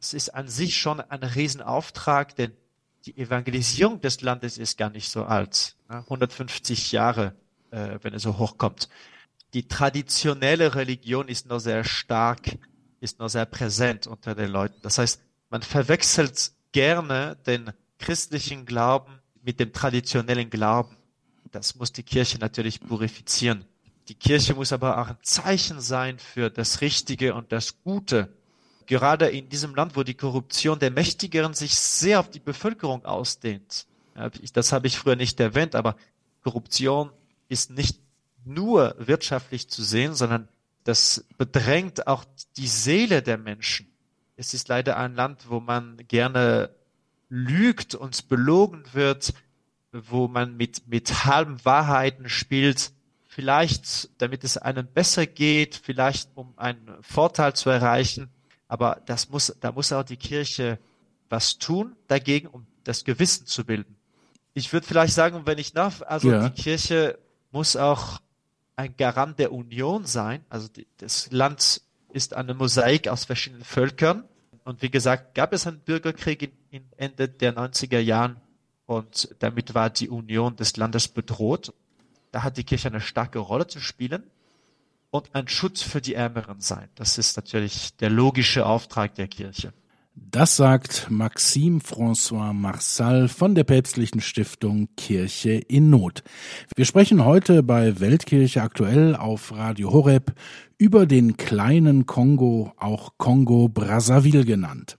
es 0.01 0.15
ist 0.15 0.31
an 0.31 0.49
sich 0.49 0.79
schon 0.79 1.01
ein 1.01 1.23
Riesenauftrag, 1.23 2.35
denn 2.35 2.53
die 3.07 3.17
Evangelisierung 3.17 4.01
des 4.01 4.21
Landes 4.21 4.59
ist 4.59 4.79
gar 4.79 4.91
nicht 4.91 5.11
so 5.11 5.25
alt. 5.25 5.77
150 5.89 6.93
Jahre, 6.93 7.35
äh, 7.71 7.99
wenn 8.03 8.15
es 8.15 8.23
so 8.23 8.39
hochkommt. 8.39 8.89
Die 9.55 9.69
traditionelle 9.69 10.75
Religion 10.75 11.29
ist 11.29 11.47
noch 11.47 11.59
sehr 11.59 11.85
stark, 11.85 12.59
ist 13.01 13.19
noch 13.19 13.29
sehr 13.29 13.47
präsent 13.47 14.07
unter 14.07 14.35
den 14.35 14.51
Leuten. 14.51 14.81
Das 14.83 14.99
heißt, 14.99 15.21
man 15.51 15.63
verwechselt 15.63 16.53
gerne 16.73 17.37
den 17.47 17.73
christlichen 17.99 18.65
Glauben 18.65 19.21
mit 19.43 19.61
dem 19.61 19.73
traditionellen 19.73 20.49
Glauben. 20.49 20.97
Das 21.51 21.75
muss 21.75 21.93
die 21.93 22.03
Kirche 22.03 22.39
natürlich 22.39 22.81
purifizieren. 22.81 23.67
Die 24.09 24.15
Kirche 24.15 24.55
muss 24.55 24.73
aber 24.73 24.99
auch 24.99 25.09
ein 25.09 25.17
Zeichen 25.23 25.81
sein 25.81 26.19
für 26.19 26.51
das 26.51 26.81
Richtige 26.81 27.35
und 27.35 27.53
das 27.53 27.83
Gute. 27.83 28.29
Gerade 28.87 29.29
in 29.29 29.49
diesem 29.49 29.75
Land, 29.75 29.97
wo 29.97 30.03
die 30.03 30.15
Korruption 30.15 30.79
der 30.79 30.91
Mächtigeren 30.91 31.55
sich 31.55 31.77
sehr 31.77 32.21
auf 32.21 32.31
die 32.31 32.41
Bevölkerung 32.41 33.05
ausdehnt. 33.05 33.87
Das 34.53 34.73
habe 34.73 34.87
ich 34.89 34.99
früher 34.99 35.17
nicht 35.17 35.39
erwähnt, 35.41 35.75
aber 35.75 35.97
Korruption 36.43 37.11
ist 37.49 37.71
nicht 37.71 38.01
nur 38.45 38.95
wirtschaftlich 38.99 39.69
zu 39.71 39.83
sehen, 39.83 40.15
sondern 40.15 40.49
das 40.85 41.25
bedrängt 41.39 42.07
auch 42.09 42.25
die 42.57 42.67
Seele 42.67 43.23
der 43.23 43.39
Menschen. 43.39 43.87
Es 44.37 44.53
ist 44.53 44.69
leider 44.69 44.97
ein 44.97 45.15
Land, 45.15 45.49
wo 45.49 45.61
man 45.61 45.99
gerne 46.09 46.71
lügt 47.29 47.95
und 47.95 48.29
belogen 48.29 48.83
wird, 48.93 49.33
wo 49.93 50.27
man 50.27 50.57
mit, 50.57 50.89
mit 50.89 51.25
halben 51.25 51.65
Wahrheiten 51.65 52.29
spielt, 52.29 52.93
vielleicht 53.35 54.11
damit 54.21 54.45
es 54.45 54.59
einem 54.59 54.87
besser 54.87 55.27
geht, 55.27 55.75
vielleicht 55.75 56.29
um 56.35 56.53
einen 56.59 56.97
Vorteil 57.01 57.55
zu 57.55 57.71
erreichen. 57.71 58.29
Aber 58.69 59.01
das 59.07 59.31
muss, 59.31 59.57
da 59.61 59.73
muss 59.73 59.93
auch 59.93 60.03
die 60.03 60.19
Kirche 60.19 60.79
was 61.31 61.57
tun 61.57 61.97
dagegen, 62.09 62.47
um 62.49 62.67
das 62.85 63.05
Gewissen 63.05 63.47
zu 63.47 63.65
bilden. 63.65 63.97
Ich 64.53 64.71
würde 64.73 64.87
vielleicht 64.87 65.15
sagen, 65.15 65.43
wenn 65.47 65.57
ich 65.57 65.73
nach, 65.73 66.03
also 66.03 66.31
ja. 66.31 66.47
die 66.49 66.63
Kirche 66.63 67.19
muss 67.53 67.75
auch 67.75 68.21
ein 68.77 68.95
Garant 68.99 69.39
der 69.39 69.53
Union 69.53 70.05
sein. 70.05 70.45
Also 70.51 70.69
die, 70.69 70.87
das 70.99 71.31
Land 71.31 71.81
ist 72.13 72.35
eine 72.35 72.53
Mosaik 72.53 73.09
aus 73.09 73.25
verschiedenen 73.25 73.65
Völkern. 73.65 74.25
Und 74.65 74.83
wie 74.83 74.91
gesagt, 74.91 75.35
gab 75.35 75.55
es 75.55 75.67
einen 75.67 75.81
Bürgerkrieg 75.81 76.43
in, 76.43 76.53
in 76.71 76.85
Ende 76.99 77.29
der 77.29 77.57
90er 77.57 77.99
Jahren 77.99 78.37
und 78.85 79.35
damit 79.39 79.75
war 79.75 79.89
die 79.89 80.11
Union 80.11 80.57
des 80.57 80.77
Landes 80.77 81.09
bedroht. 81.09 81.73
Da 82.33 82.43
hat 82.43 82.57
die 82.57 82.65
Kirche 82.65 82.89
eine 82.89 83.01
starke 83.01 83.39
Rolle 83.39 83.67
zu 83.67 83.79
spielen 83.79 84.25
und 85.11 85.35
ein 85.35 85.47
Schutz 85.49 85.83
für 85.83 86.01
die 86.01 86.15
Ärmeren 86.15 86.61
sein. 86.61 86.89
Das 86.95 87.19
ist 87.19 87.37
natürlich 87.37 87.95
der 87.99 88.11
logische 88.11 88.67
Auftrag 88.67 89.15
der 89.15 89.29
Kirche. 89.29 89.73
Das 90.15 90.57
sagt 90.57 91.11
Maxime 91.11 91.81
François 91.81 92.53
Marsal 92.53 93.29
von 93.29 93.55
der 93.55 93.65
päpstlichen 93.65 94.21
Stiftung 94.21 94.89
Kirche 94.97 95.53
in 95.53 95.91
Not. 95.91 96.23
Wir 96.75 96.85
sprechen 96.85 97.25
heute 97.25 97.63
bei 97.63 97.99
Weltkirche 98.01 98.63
aktuell 98.63 99.15
auf 99.15 99.53
Radio 99.53 99.93
Horeb 99.93 100.33
über 100.77 101.07
den 101.07 101.37
kleinen 101.37 102.07
Kongo, 102.07 102.73
auch 102.77 103.13
Kongo 103.17 103.69
Brazzaville 103.69 104.45
genannt. 104.45 104.99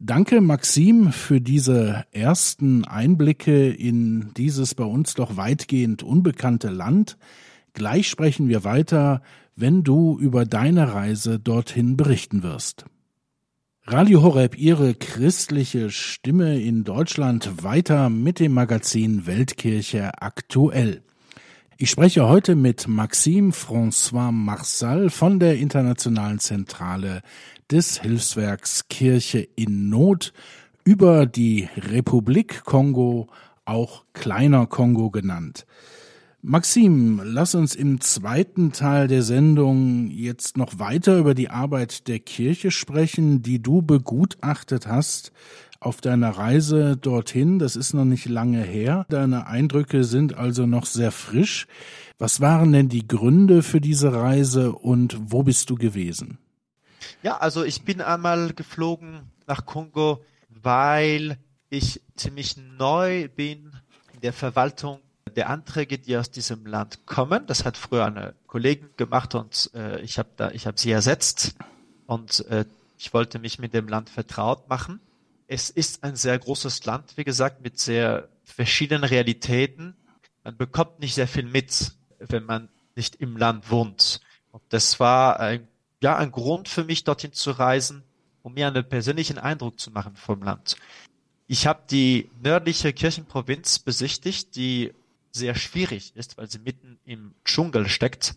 Danke, 0.00 0.40
Maxim, 0.40 1.10
für 1.10 1.40
diese 1.40 2.04
ersten 2.12 2.84
Einblicke 2.84 3.68
in 3.68 4.32
dieses 4.36 4.76
bei 4.76 4.84
uns 4.84 5.14
doch 5.14 5.36
weitgehend 5.36 6.04
unbekannte 6.04 6.68
Land. 6.68 7.18
Gleich 7.72 8.08
sprechen 8.08 8.48
wir 8.48 8.62
weiter, 8.62 9.22
wenn 9.56 9.82
du 9.82 10.16
über 10.20 10.44
deine 10.44 10.94
Reise 10.94 11.40
dorthin 11.40 11.96
berichten 11.96 12.44
wirst. 12.44 12.84
Radio 13.86 14.22
Horeb, 14.22 14.56
Ihre 14.56 14.94
christliche 14.94 15.90
Stimme 15.90 16.60
in 16.60 16.84
Deutschland, 16.84 17.64
weiter 17.64 18.08
mit 18.08 18.38
dem 18.38 18.52
Magazin 18.52 19.26
Weltkirche 19.26 20.22
aktuell. 20.22 21.02
Ich 21.76 21.90
spreche 21.90 22.28
heute 22.28 22.54
mit 22.54 22.86
Maxime 22.86 23.50
François 23.50 24.30
Marsal 24.30 25.10
von 25.10 25.40
der 25.40 25.58
Internationalen 25.58 26.38
Zentrale 26.38 27.22
des 27.70 28.00
Hilfswerks 28.00 28.88
Kirche 28.88 29.46
in 29.56 29.88
Not 29.88 30.32
über 30.84 31.26
die 31.26 31.68
Republik 31.76 32.64
Kongo, 32.64 33.28
auch 33.64 34.04
kleiner 34.14 34.66
Kongo 34.66 35.10
genannt. 35.10 35.66
Maxim, 36.40 37.20
lass 37.24 37.54
uns 37.54 37.74
im 37.74 38.00
zweiten 38.00 38.72
Teil 38.72 39.08
der 39.08 39.22
Sendung 39.22 40.08
jetzt 40.08 40.56
noch 40.56 40.78
weiter 40.78 41.18
über 41.18 41.34
die 41.34 41.50
Arbeit 41.50 42.08
der 42.08 42.20
Kirche 42.20 42.70
sprechen, 42.70 43.42
die 43.42 43.60
du 43.60 43.82
begutachtet 43.82 44.86
hast 44.86 45.32
auf 45.80 46.00
deiner 46.00 46.30
Reise 46.30 46.96
dorthin. 46.96 47.58
Das 47.58 47.76
ist 47.76 47.92
noch 47.92 48.04
nicht 48.04 48.28
lange 48.28 48.62
her. 48.62 49.04
Deine 49.08 49.46
Eindrücke 49.46 50.04
sind 50.04 50.34
also 50.34 50.64
noch 50.66 50.86
sehr 50.86 51.10
frisch. 51.10 51.66
Was 52.18 52.40
waren 52.40 52.72
denn 52.72 52.88
die 52.88 53.06
Gründe 53.06 53.62
für 53.62 53.80
diese 53.80 54.12
Reise 54.12 54.72
und 54.72 55.18
wo 55.20 55.42
bist 55.42 55.70
du 55.70 55.74
gewesen? 55.74 56.38
Ja, 57.22 57.38
also 57.38 57.64
ich 57.64 57.82
bin 57.82 58.00
einmal 58.00 58.52
geflogen 58.52 59.30
nach 59.46 59.66
Kongo, 59.66 60.24
weil 60.48 61.38
ich 61.70 62.00
ziemlich 62.16 62.56
neu 62.56 63.28
bin 63.28 63.72
in 64.14 64.20
der 64.20 64.32
Verwaltung 64.32 65.00
der 65.36 65.50
Anträge, 65.50 65.98
die 65.98 66.16
aus 66.16 66.30
diesem 66.30 66.66
Land 66.66 67.06
kommen. 67.06 67.46
Das 67.46 67.64
hat 67.64 67.76
früher 67.76 68.06
eine 68.06 68.34
Kollegin 68.46 68.90
gemacht 68.96 69.34
und 69.34 69.70
äh, 69.74 70.00
ich 70.00 70.18
habe 70.18 70.30
da, 70.36 70.50
ich 70.50 70.66
habe 70.66 70.78
sie 70.78 70.90
ersetzt 70.90 71.54
und 72.06 72.44
äh, 72.46 72.64
ich 72.98 73.14
wollte 73.14 73.38
mich 73.38 73.58
mit 73.58 73.74
dem 73.74 73.88
Land 73.88 74.10
vertraut 74.10 74.68
machen. 74.68 75.00
Es 75.46 75.70
ist 75.70 76.02
ein 76.02 76.16
sehr 76.16 76.38
großes 76.38 76.84
Land, 76.84 77.16
wie 77.16 77.24
gesagt, 77.24 77.62
mit 77.62 77.78
sehr 77.78 78.28
verschiedenen 78.44 79.04
Realitäten. 79.04 79.94
Man 80.42 80.56
bekommt 80.56 80.98
nicht 80.98 81.14
sehr 81.14 81.28
viel 81.28 81.44
mit, 81.44 81.92
wenn 82.18 82.44
man 82.44 82.68
nicht 82.96 83.16
im 83.16 83.36
Land 83.36 83.70
wohnt. 83.70 84.20
Und 84.50 84.62
das 84.70 84.98
war 84.98 85.38
ein, 85.38 85.68
ja 86.00 86.16
ein 86.16 86.30
Grund 86.30 86.68
für 86.68 86.84
mich, 86.84 87.04
dorthin 87.04 87.32
zu 87.32 87.50
reisen, 87.50 88.02
um 88.42 88.54
mir 88.54 88.68
einen 88.68 88.88
persönlichen 88.88 89.38
Eindruck 89.38 89.78
zu 89.78 89.90
machen 89.90 90.16
vom 90.16 90.42
Land. 90.42 90.76
Ich 91.46 91.66
habe 91.66 91.82
die 91.90 92.30
nördliche 92.42 92.92
Kirchenprovinz 92.92 93.78
besichtigt, 93.78 94.54
die 94.56 94.92
sehr 95.32 95.54
schwierig 95.54 96.14
ist, 96.14 96.36
weil 96.36 96.50
sie 96.50 96.58
mitten 96.58 96.98
im 97.04 97.34
Dschungel 97.44 97.88
steckt. 97.88 98.36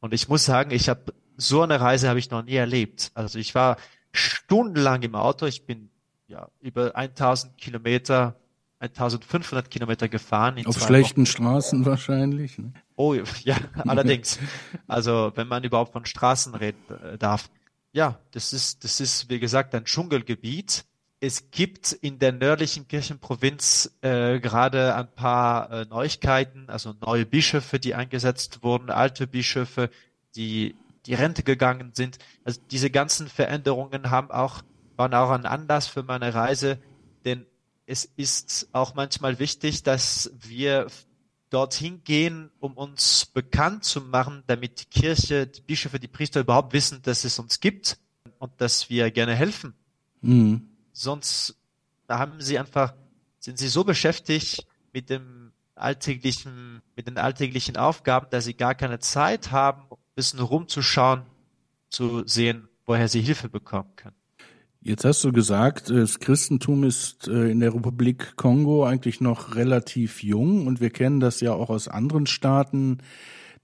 Und 0.00 0.14
ich 0.14 0.28
muss 0.28 0.44
sagen, 0.44 0.70
ich 0.70 0.88
habe 0.88 1.14
so 1.36 1.62
eine 1.62 1.80
Reise 1.80 2.08
habe 2.08 2.18
ich 2.18 2.30
noch 2.30 2.42
nie 2.42 2.54
erlebt. 2.54 3.10
Also 3.14 3.38
ich 3.38 3.54
war 3.54 3.76
stundenlang 4.12 5.02
im 5.02 5.14
Auto. 5.14 5.46
Ich 5.46 5.64
bin 5.64 5.90
ja 6.26 6.48
über 6.60 6.96
1000 6.96 7.56
Kilometer, 7.56 8.39
1500 8.80 9.70
Kilometer 9.70 10.08
gefahren. 10.08 10.60
Auf 10.66 10.80
schlechten 10.80 11.22
Wochen. 11.22 11.26
Straßen 11.26 11.86
wahrscheinlich. 11.86 12.58
Ne? 12.58 12.72
Oh 12.96 13.14
ja, 13.44 13.56
allerdings. 13.74 14.38
Also 14.88 15.32
wenn 15.34 15.48
man 15.48 15.64
überhaupt 15.64 15.92
von 15.92 16.04
Straßen 16.06 16.54
reden 16.54 16.82
äh, 17.02 17.18
darf. 17.18 17.50
Ja, 17.92 18.18
das 18.30 18.52
ist 18.52 18.84
das 18.84 19.00
ist 19.00 19.28
wie 19.28 19.40
gesagt 19.40 19.74
ein 19.74 19.84
Dschungelgebiet 19.84 20.84
es 21.20 21.50
gibt 21.50 21.92
in 21.92 22.18
der 22.18 22.32
nördlichen 22.32 22.88
Kirchenprovinz 22.88 23.94
äh, 24.00 24.40
gerade 24.40 24.94
ein 24.94 25.14
paar 25.14 25.70
äh, 25.70 25.84
Neuigkeiten, 25.84 26.64
also 26.68 26.94
neue 26.98 27.26
Bischöfe, 27.26 27.78
die 27.78 27.94
eingesetzt 27.94 28.62
wurden, 28.62 28.88
alte 28.90 29.26
Bischöfe, 29.26 29.90
die 30.34 30.74
die 31.06 31.14
Rente 31.14 31.42
gegangen 31.42 31.92
sind. 31.94 32.18
Also 32.44 32.60
diese 32.70 32.90
ganzen 32.90 33.28
Veränderungen 33.28 34.10
haben 34.10 34.30
auch, 34.30 34.62
waren 34.96 35.12
auch 35.14 35.30
ein 35.30 35.44
Anlass 35.44 35.86
für 35.88 36.02
meine 36.02 36.32
Reise, 36.34 36.78
es 37.90 38.04
ist 38.04 38.68
auch 38.70 38.94
manchmal 38.94 39.40
wichtig, 39.40 39.82
dass 39.82 40.30
wir 40.38 40.86
dorthin 41.50 42.04
gehen, 42.04 42.50
um 42.60 42.74
uns 42.74 43.26
bekannt 43.26 43.82
zu 43.82 44.00
machen, 44.00 44.44
damit 44.46 44.80
die 44.80 44.84
Kirche, 44.84 45.48
die 45.48 45.60
Bischöfe, 45.60 45.98
die 45.98 46.06
Priester 46.06 46.38
überhaupt 46.38 46.72
wissen, 46.72 47.02
dass 47.02 47.24
es 47.24 47.40
uns 47.40 47.58
gibt 47.58 47.98
und 48.38 48.52
dass 48.60 48.90
wir 48.90 49.10
gerne 49.10 49.34
helfen. 49.34 49.74
Mhm. 50.20 50.68
Sonst 50.92 51.56
haben 52.08 52.40
sie 52.40 52.60
einfach, 52.60 52.94
sind 53.40 53.58
sie 53.58 53.66
so 53.66 53.82
beschäftigt 53.82 54.68
mit 54.92 55.10
dem 55.10 55.50
alltäglichen, 55.74 56.82
mit 56.94 57.08
den 57.08 57.18
alltäglichen 57.18 57.76
Aufgaben, 57.76 58.28
dass 58.30 58.44
sie 58.44 58.54
gar 58.54 58.76
keine 58.76 59.00
Zeit 59.00 59.50
haben, 59.50 59.82
ein 59.90 59.96
bisschen 60.14 60.38
rumzuschauen, 60.38 61.22
zu 61.88 62.24
sehen, 62.24 62.68
woher 62.86 63.08
sie 63.08 63.20
Hilfe 63.20 63.48
bekommen 63.48 63.90
können. 63.96 64.19
Jetzt 64.82 65.04
hast 65.04 65.22
du 65.24 65.30
gesagt, 65.32 65.90
das 65.90 66.20
Christentum 66.20 66.84
ist 66.84 67.28
äh, 67.28 67.50
in 67.50 67.60
der 67.60 67.74
Republik 67.74 68.34
Kongo 68.36 68.86
eigentlich 68.86 69.20
noch 69.20 69.54
relativ 69.54 70.22
jung 70.22 70.66
und 70.66 70.80
wir 70.80 70.88
kennen 70.88 71.20
das 71.20 71.42
ja 71.42 71.52
auch 71.52 71.68
aus 71.68 71.86
anderen 71.86 72.26
Staaten. 72.26 72.96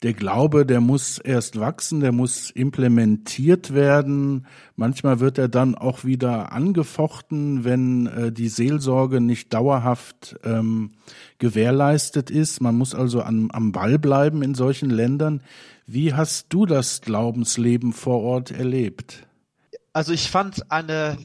Der 0.02 0.12
Glaube, 0.12 0.66
der 0.66 0.82
muss 0.82 1.16
erst 1.18 1.58
wachsen, 1.58 2.00
der 2.00 2.12
muss 2.12 2.50
implementiert 2.50 3.73
werden. 3.73 4.46
Manchmal 4.75 5.18
wird 5.18 5.38
er 5.38 5.49
dann 5.49 5.75
auch 5.75 6.04
wieder 6.04 6.52
angefochten, 6.52 7.64
wenn 7.64 8.06
äh, 8.08 8.30
die 8.30 8.50
Seelsorge 8.50 9.23
nicht 9.23 9.54
dauerhaft 9.54 10.37
ähm, 10.44 10.90
gewährleistet 11.38 12.28
ist. 12.30 12.61
Man 12.61 12.76
muss 12.76 12.94
also 12.94 13.23
an, 13.23 13.49
am 13.54 13.73
Ball 13.73 13.99
bleiben 13.99 14.42
in 14.42 14.54
solchen 14.54 14.90
Ländern. 14.90 15.40
Wie 15.87 16.12
hast 16.12 16.52
du 16.52 16.66
das 16.66 17.00
Glaubensleben 17.00 17.94
vor 17.94 18.20
Ort 18.20 18.50
erlebt? 18.50 19.25
Also 19.97 20.12
ich 20.12 20.31
fand 20.31 20.71
eine, 20.71 21.17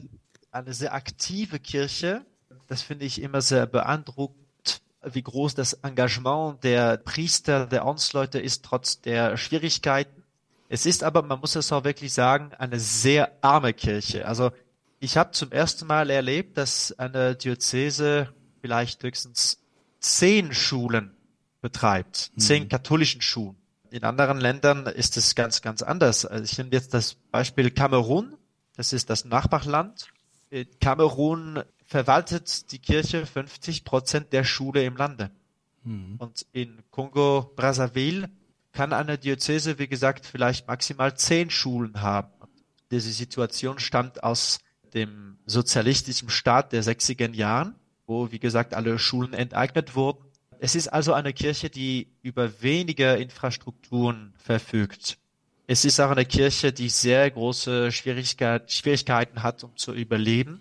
eine 0.50 0.72
sehr 0.72 0.94
aktive 0.94 1.58
Kirche. 1.58 2.24
Das 2.68 2.80
finde 2.80 3.04
ich 3.04 3.20
immer 3.20 3.42
sehr 3.42 3.66
beeindruckend, 3.66 4.80
wie 5.04 5.20
groß 5.20 5.54
das 5.54 5.74
Engagement 5.74 6.64
der 6.64 6.96
Priester, 6.96 7.66
der 7.66 7.84
Ordensleute 7.84 8.40
ist, 8.40 8.64
trotz 8.64 9.02
der 9.02 9.36
Schwierigkeiten. 9.36 10.22
Es 10.70 10.86
ist 10.86 11.04
aber, 11.04 11.20
man 11.20 11.40
muss 11.40 11.54
es 11.54 11.70
auch 11.70 11.84
wirklich 11.84 12.14
sagen, 12.14 12.54
eine 12.54 12.80
sehr 12.80 13.36
arme 13.42 13.74
Kirche. 13.74 14.26
Also 14.26 14.52
ich 15.00 15.18
habe 15.18 15.32
zum 15.32 15.52
ersten 15.52 15.86
Mal 15.86 16.08
erlebt, 16.08 16.56
dass 16.56 16.98
eine 16.98 17.36
Diözese 17.36 18.32
vielleicht 18.62 19.02
höchstens 19.02 19.58
zehn 20.00 20.54
Schulen 20.54 21.14
betreibt, 21.60 22.30
mhm. 22.36 22.40
zehn 22.40 22.68
katholischen 22.70 23.20
Schulen. 23.20 23.56
In 23.90 24.04
anderen 24.04 24.40
Ländern 24.40 24.86
ist 24.86 25.18
es 25.18 25.34
ganz, 25.34 25.60
ganz 25.60 25.82
anders. 25.82 26.24
Also 26.24 26.44
ich 26.44 26.56
nehme 26.56 26.70
jetzt 26.72 26.94
das 26.94 27.16
Beispiel 27.30 27.70
Kamerun. 27.70 28.38
Das 28.76 28.92
ist 28.92 29.10
das 29.10 29.24
Nachbarland. 29.24 30.08
In 30.50 30.66
Kamerun 30.80 31.62
verwaltet 31.86 32.72
die 32.72 32.78
Kirche 32.78 33.26
50 33.26 33.84
Prozent 33.84 34.32
der 34.32 34.44
Schule 34.44 34.84
im 34.84 34.96
Lande. 34.96 35.30
Mhm. 35.84 36.16
Und 36.18 36.46
in 36.52 36.82
Kongo 36.90 37.52
Brazzaville 37.56 38.30
kann 38.72 38.92
eine 38.92 39.18
Diözese, 39.18 39.78
wie 39.78 39.88
gesagt, 39.88 40.26
vielleicht 40.26 40.66
maximal 40.66 41.16
zehn 41.16 41.50
Schulen 41.50 42.00
haben. 42.00 42.32
Diese 42.90 43.12
Situation 43.12 43.78
stammt 43.78 44.22
aus 44.22 44.60
dem 44.94 45.38
sozialistischen 45.46 46.30
Staat 46.30 46.72
der 46.72 46.82
60er 46.82 47.34
Jahren, 47.34 47.74
wo, 48.06 48.30
wie 48.30 48.38
gesagt, 48.38 48.74
alle 48.74 48.98
Schulen 48.98 49.32
enteignet 49.32 49.94
wurden. 49.94 50.24
Es 50.58 50.74
ist 50.74 50.88
also 50.88 51.12
eine 51.12 51.32
Kirche, 51.32 51.70
die 51.70 52.08
über 52.22 52.62
weniger 52.62 53.18
Infrastrukturen 53.18 54.34
verfügt. 54.36 55.18
Es 55.72 55.86
ist 55.86 56.00
auch 56.00 56.10
eine 56.10 56.26
Kirche, 56.26 56.70
die 56.70 56.90
sehr 56.90 57.30
große 57.30 57.92
Schwierigkeit, 57.92 58.70
Schwierigkeiten 58.70 59.42
hat, 59.42 59.64
um 59.64 59.74
zu 59.74 59.94
überleben. 59.94 60.60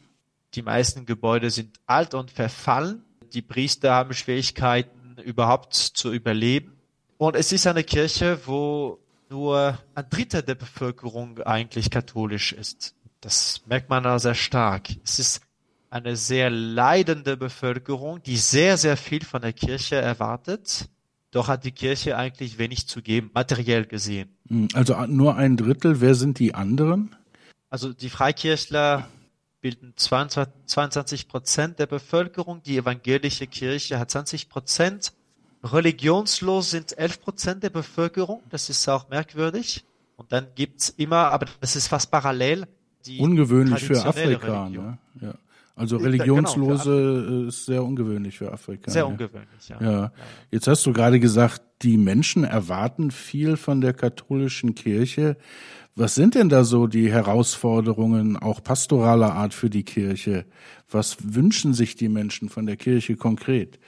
Die 0.54 0.62
meisten 0.62 1.06
Gebäude 1.06 1.50
sind 1.50 1.82
alt 1.86 2.14
und 2.14 2.32
verfallen. 2.32 3.04
Die 3.34 3.42
Priester 3.42 3.92
haben 3.92 4.14
Schwierigkeiten, 4.14 5.18
überhaupt 5.22 5.74
zu 5.74 6.14
überleben. 6.14 6.78
Und 7.18 7.36
es 7.36 7.52
ist 7.52 7.68
eine 7.68 7.84
Kirche, 7.84 8.40
wo 8.46 9.00
nur 9.30 9.78
ein 9.96 10.10
Drittel 10.10 10.44
der 10.44 10.56
Bevölkerung 10.56 11.42
eigentlich 11.42 11.90
katholisch 11.90 12.54
ist. 12.54 12.96
Das 13.20 13.64
merkt 13.66 13.90
man 13.90 14.06
auch 14.06 14.18
sehr 14.18 14.34
stark. 14.34 14.92
Es 15.04 15.20
ist 15.20 15.42
eine 15.90 16.16
sehr 16.16 16.50
leidende 16.50 17.36
Bevölkerung, 17.36 18.24
die 18.24 18.38
sehr, 18.38 18.78
sehr 18.78 18.96
viel 18.96 19.26
von 19.26 19.42
der 19.42 19.52
Kirche 19.52 19.98
erwartet 19.98 20.88
doch 21.32 21.48
hat 21.48 21.64
die 21.64 21.72
Kirche 21.72 22.18
eigentlich 22.18 22.58
wenig 22.58 22.88
zu 22.88 23.02
geben, 23.02 23.32
materiell 23.34 23.86
gesehen. 23.86 24.30
Hm, 24.48 24.68
also 24.74 24.96
nur 25.08 25.36
ein 25.36 25.58
Drittel. 25.58 26.02
Wer 26.02 26.16
sind 26.16 26.40
die 26.40 26.54
anderen? 26.54 27.16
Also 27.70 27.94
die 27.94 28.10
Freikirchler 28.10 29.08
bilden 29.62 29.94
22 29.96 31.28
Prozent 31.28 31.80
der 31.80 31.86
Bevölkerung. 31.86 32.62
Die 32.64 32.78
evangelische 32.78 33.48
Kirche 33.48 33.98
hat 33.98 34.12
20 34.12 34.50
Prozent. 34.50 35.14
Religionslos 35.64 36.72
sind 36.72 36.98
11 36.98 37.22
Prozent 37.22 37.64
der 37.64 37.70
Bevölkerung. 37.70 38.42
Das 38.50 38.70
ist 38.70 38.88
auch 38.90 39.10
merkwürdig. 39.10 39.86
Und 40.18 40.32
dann 40.32 40.48
gibt's 40.56 40.90
immer, 40.90 41.32
aber 41.32 41.48
das 41.62 41.76
ist 41.76 41.88
fast 41.88 42.12
parallel, 42.12 42.68
die 43.06 43.20
Ungewöhnlich 43.20 43.84
für 43.84 44.06
Afrika. 44.06 44.70
Ne? 44.70 44.98
Ja. 45.20 45.34
Also 45.76 45.98
genau, 45.98 46.10
religionslose 46.10 47.26
genau, 47.26 47.48
ist 47.48 47.66
sehr 47.66 47.84
ungewöhnlich 47.84 48.38
für 48.38 48.52
Afrika. 48.52 48.92
Sehr 48.92 49.08
ungewöhnlich, 49.08 49.70
ja. 49.70 49.82
ja. 49.82 50.12
Jetzt 50.52 50.68
hast 50.68 50.86
du 50.86 50.94
gerade 50.94 51.20
gesagt, 51.20 51.62
die 51.82 51.98
Menschen 51.98 52.44
erwarten 52.44 53.12
viel 53.12 53.58
von 53.58 53.82
der 53.82 53.94
katholischen 53.94 54.76
Kirche. 54.76 55.38
Was 55.96 56.16
sind 56.16 56.36
denn 56.36 56.50
da 56.50 56.64
so 56.64 56.88
die 56.88 57.12
Herausforderungen, 57.12 58.38
auch 58.38 58.64
pastoraler 58.64 59.34
Art 59.34 59.54
für 59.54 59.70
die 59.70 59.84
Kirche? 59.84 60.46
Was 60.90 61.18
wünschen 61.22 61.74
sich 61.74 61.96
die 61.96 62.10
Menschen 62.10 62.50
von 62.50 62.66
der 62.66 62.78
Kirche 62.78 63.16
konkret? 63.16 63.80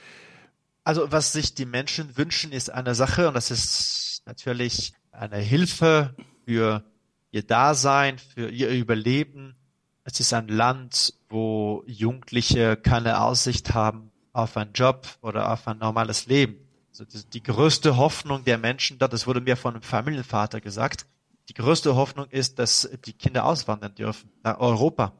Also 0.84 1.10
was 1.10 1.32
sich 1.32 1.54
die 1.54 1.64
Menschen 1.64 2.16
wünschen, 2.16 2.52
ist 2.52 2.70
eine 2.70 2.94
Sache 2.94 3.28
und 3.28 3.34
das 3.34 3.50
ist 3.50 4.22
natürlich 4.26 4.92
eine 5.12 5.38
Hilfe 5.38 6.14
für 6.44 6.84
ihr 7.30 7.42
Dasein, 7.42 8.18
für 8.18 8.50
ihr 8.50 8.68
Überleben, 8.68 9.56
es 10.04 10.20
ist 10.20 10.32
ein 10.32 10.48
Land, 10.48 11.14
wo 11.28 11.82
Jugendliche 11.86 12.76
keine 12.76 13.20
Aussicht 13.20 13.74
haben 13.74 14.10
auf 14.32 14.56
einen 14.56 14.72
Job 14.74 15.08
oder 15.22 15.50
auf 15.50 15.66
ein 15.66 15.78
normales 15.78 16.26
Leben. 16.26 16.58
Also 16.90 17.04
die 17.32 17.42
größte 17.42 17.96
Hoffnung 17.96 18.44
der 18.44 18.58
Menschen 18.58 18.98
dort, 18.98 19.12
das 19.12 19.26
wurde 19.26 19.40
mir 19.40 19.56
von 19.56 19.74
einem 19.74 19.82
Familienvater 19.82 20.60
gesagt, 20.60 21.06
die 21.48 21.54
größte 21.54 21.96
Hoffnung 21.96 22.26
ist, 22.30 22.58
dass 22.58 22.88
die 23.04 23.12
Kinder 23.12 23.44
auswandern 23.44 23.94
dürfen 23.94 24.30
nach 24.42 24.58
Europa. 24.60 25.12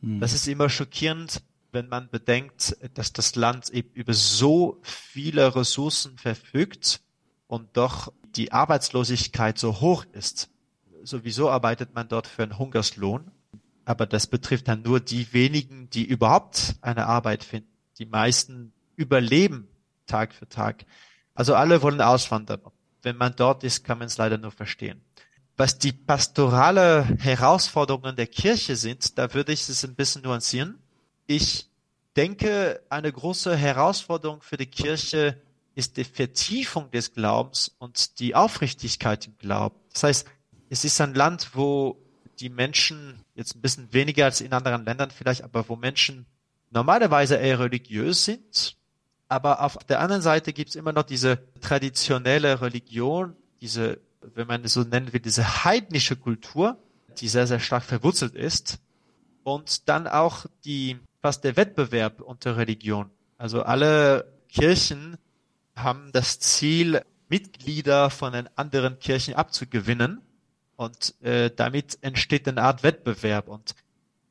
Hm. 0.00 0.20
Das 0.20 0.32
ist 0.32 0.48
immer 0.48 0.68
schockierend, 0.68 1.42
wenn 1.72 1.88
man 1.88 2.08
bedenkt, 2.10 2.76
dass 2.94 3.12
das 3.12 3.36
Land 3.36 3.68
eben 3.70 3.90
über 3.92 4.12
so 4.12 4.78
viele 4.82 5.54
Ressourcen 5.54 6.18
verfügt 6.18 7.00
und 7.46 7.76
doch 7.76 8.12
die 8.34 8.52
Arbeitslosigkeit 8.52 9.58
so 9.58 9.80
hoch 9.80 10.04
ist. 10.12 10.50
Sowieso 11.02 11.50
arbeitet 11.50 11.94
man 11.94 12.08
dort 12.08 12.26
für 12.26 12.42
einen 12.42 12.58
Hungerslohn 12.58 13.30
aber 13.84 14.06
das 14.06 14.26
betrifft 14.26 14.68
dann 14.68 14.82
nur 14.82 15.00
die 15.00 15.32
wenigen, 15.32 15.90
die 15.90 16.04
überhaupt 16.04 16.76
eine 16.80 17.06
Arbeit 17.06 17.44
finden. 17.44 17.68
Die 17.98 18.06
meisten 18.06 18.72
überleben 18.96 19.68
Tag 20.06 20.34
für 20.34 20.48
Tag. 20.48 20.84
Also 21.34 21.54
alle 21.54 21.82
wollen 21.82 22.00
auswandern. 22.00 22.60
Wenn 23.02 23.16
man 23.16 23.34
dort 23.36 23.64
ist, 23.64 23.84
kann 23.84 23.98
man 23.98 24.08
es 24.08 24.18
leider 24.18 24.38
nur 24.38 24.50
verstehen. 24.50 25.00
Was 25.56 25.78
die 25.78 25.92
pastorale 25.92 27.04
Herausforderungen 27.18 28.16
der 28.16 28.26
Kirche 28.26 28.76
sind, 28.76 29.18
da 29.18 29.34
würde 29.34 29.52
ich 29.52 29.68
es 29.68 29.84
ein 29.84 29.94
bisschen 29.94 30.22
nuancieren. 30.22 30.78
Ich 31.26 31.68
denke, 32.16 32.82
eine 32.88 33.12
große 33.12 33.56
Herausforderung 33.56 34.42
für 34.42 34.56
die 34.56 34.66
Kirche 34.66 35.40
ist 35.74 35.96
die 35.96 36.04
Vertiefung 36.04 36.90
des 36.90 37.12
Glaubens 37.14 37.74
und 37.78 38.18
die 38.18 38.34
Aufrichtigkeit 38.34 39.26
im 39.26 39.38
Glauben. 39.38 39.76
Das 39.92 40.02
heißt, 40.02 40.28
es 40.68 40.84
ist 40.84 41.00
ein 41.00 41.14
Land, 41.14 41.50
wo 41.54 41.96
die 42.40 42.48
Menschen 42.48 43.24
jetzt 43.34 43.54
ein 43.54 43.60
bisschen 43.60 43.92
weniger 43.92 44.24
als 44.24 44.40
in 44.40 44.52
anderen 44.52 44.84
Ländern 44.84 45.10
vielleicht, 45.10 45.42
aber 45.44 45.68
wo 45.68 45.76
Menschen 45.76 46.26
normalerweise 46.70 47.36
eher 47.36 47.60
religiös 47.60 48.24
sind. 48.24 48.76
Aber 49.28 49.60
auf 49.60 49.78
der 49.84 50.00
anderen 50.00 50.22
Seite 50.22 50.52
gibt 50.52 50.70
es 50.70 50.76
immer 50.76 50.92
noch 50.92 51.04
diese 51.04 51.38
traditionelle 51.60 52.60
Religion, 52.60 53.36
diese, 53.60 54.00
wenn 54.34 54.46
man 54.46 54.64
es 54.64 54.72
so 54.72 54.82
nennen 54.82 55.12
will, 55.12 55.20
diese 55.20 55.64
heidnische 55.64 56.16
Kultur, 56.16 56.78
die 57.18 57.28
sehr, 57.28 57.46
sehr 57.46 57.60
stark 57.60 57.84
verwurzelt 57.84 58.34
ist. 58.34 58.78
Und 59.42 59.88
dann 59.88 60.06
auch 60.06 60.46
die, 60.64 60.98
fast 61.22 61.44
der 61.44 61.56
Wettbewerb 61.56 62.20
unter 62.20 62.56
Religion. 62.56 63.10
Also 63.38 63.62
alle 63.62 64.32
Kirchen 64.48 65.16
haben 65.76 66.10
das 66.12 66.40
Ziel, 66.40 67.02
Mitglieder 67.28 68.10
von 68.10 68.32
den 68.32 68.48
anderen 68.56 68.98
Kirchen 68.98 69.34
abzugewinnen. 69.34 70.20
Und 70.80 71.14
äh, 71.20 71.50
damit 71.54 71.98
entsteht 72.00 72.48
eine 72.48 72.62
Art 72.62 72.82
Wettbewerb. 72.82 73.48
Und 73.48 73.74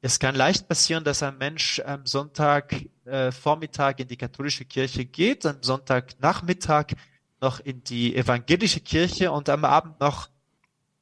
es 0.02 0.18
kann 0.18 0.34
leicht 0.34 0.68
passieren, 0.68 1.04
dass 1.04 1.22
ein 1.22 1.38
Mensch 1.38 1.80
am 1.86 2.08
Sonntag 2.08 2.74
äh, 3.06 3.32
Vormittag 3.32 4.00
in 4.00 4.08
die 4.08 4.18
katholische 4.18 4.66
Kirche 4.66 5.06
geht, 5.06 5.46
am 5.46 5.62
Sonntagnachmittag 5.62 6.96
noch 7.40 7.60
in 7.60 7.84
die 7.84 8.16
evangelische 8.16 8.80
Kirche 8.80 9.32
und 9.32 9.48
am 9.48 9.64
Abend 9.64 10.00
noch 10.00 10.30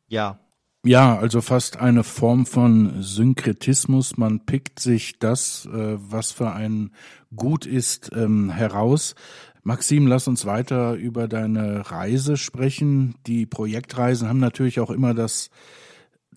ja 0.09 0.37
Ja, 0.83 1.17
also 1.17 1.39
fast 1.39 1.77
eine 1.77 2.03
Form 2.03 2.45
von 2.45 3.01
Synkretismus. 3.01 4.17
Man 4.17 4.45
pickt 4.45 4.81
sich 4.81 5.17
das, 5.17 5.65
äh, 5.65 5.95
was 5.97 6.33
für 6.33 6.51
einen 6.51 6.93
gut 7.33 7.65
ist, 7.65 8.11
ähm, 8.13 8.49
heraus. 8.49 9.15
Maxim, 9.67 10.07
lass 10.07 10.29
uns 10.29 10.45
weiter 10.45 10.93
über 10.93 11.27
deine 11.27 11.91
Reise 11.91 12.37
sprechen. 12.37 13.15
Die 13.27 13.45
Projektreisen 13.45 14.29
haben 14.29 14.39
natürlich 14.39 14.79
auch 14.79 14.89
immer 14.89 15.13
das 15.13 15.49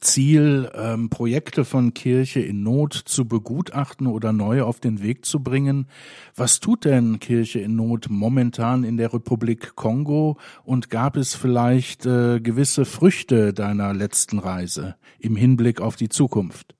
Ziel, 0.00 0.68
ähm, 0.74 1.10
Projekte 1.10 1.64
von 1.64 1.94
Kirche 1.94 2.40
in 2.40 2.64
Not 2.64 2.92
zu 2.92 3.28
begutachten 3.28 4.08
oder 4.08 4.32
neu 4.32 4.62
auf 4.64 4.80
den 4.80 5.00
Weg 5.00 5.26
zu 5.26 5.44
bringen. 5.44 5.86
Was 6.34 6.58
tut 6.58 6.84
denn 6.84 7.20
Kirche 7.20 7.60
in 7.60 7.76
Not 7.76 8.08
momentan 8.10 8.82
in 8.82 8.96
der 8.96 9.14
Republik 9.14 9.76
Kongo 9.76 10.36
und 10.64 10.90
gab 10.90 11.16
es 11.16 11.36
vielleicht 11.36 12.06
äh, 12.06 12.40
gewisse 12.40 12.84
Früchte 12.84 13.54
deiner 13.54 13.94
letzten 13.94 14.40
Reise 14.40 14.96
im 15.20 15.36
Hinblick 15.36 15.80
auf 15.80 15.94
die 15.94 16.08
Zukunft? 16.08 16.74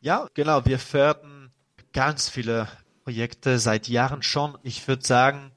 Ja, 0.00 0.28
genau. 0.34 0.64
Wir 0.66 0.78
fördern 0.78 1.50
ganz 1.92 2.28
viele 2.28 2.68
Projekte 3.04 3.58
seit 3.58 3.88
Jahren 3.88 4.22
schon. 4.22 4.56
Ich 4.62 4.86
würde 4.86 5.04
sagen, 5.04 5.52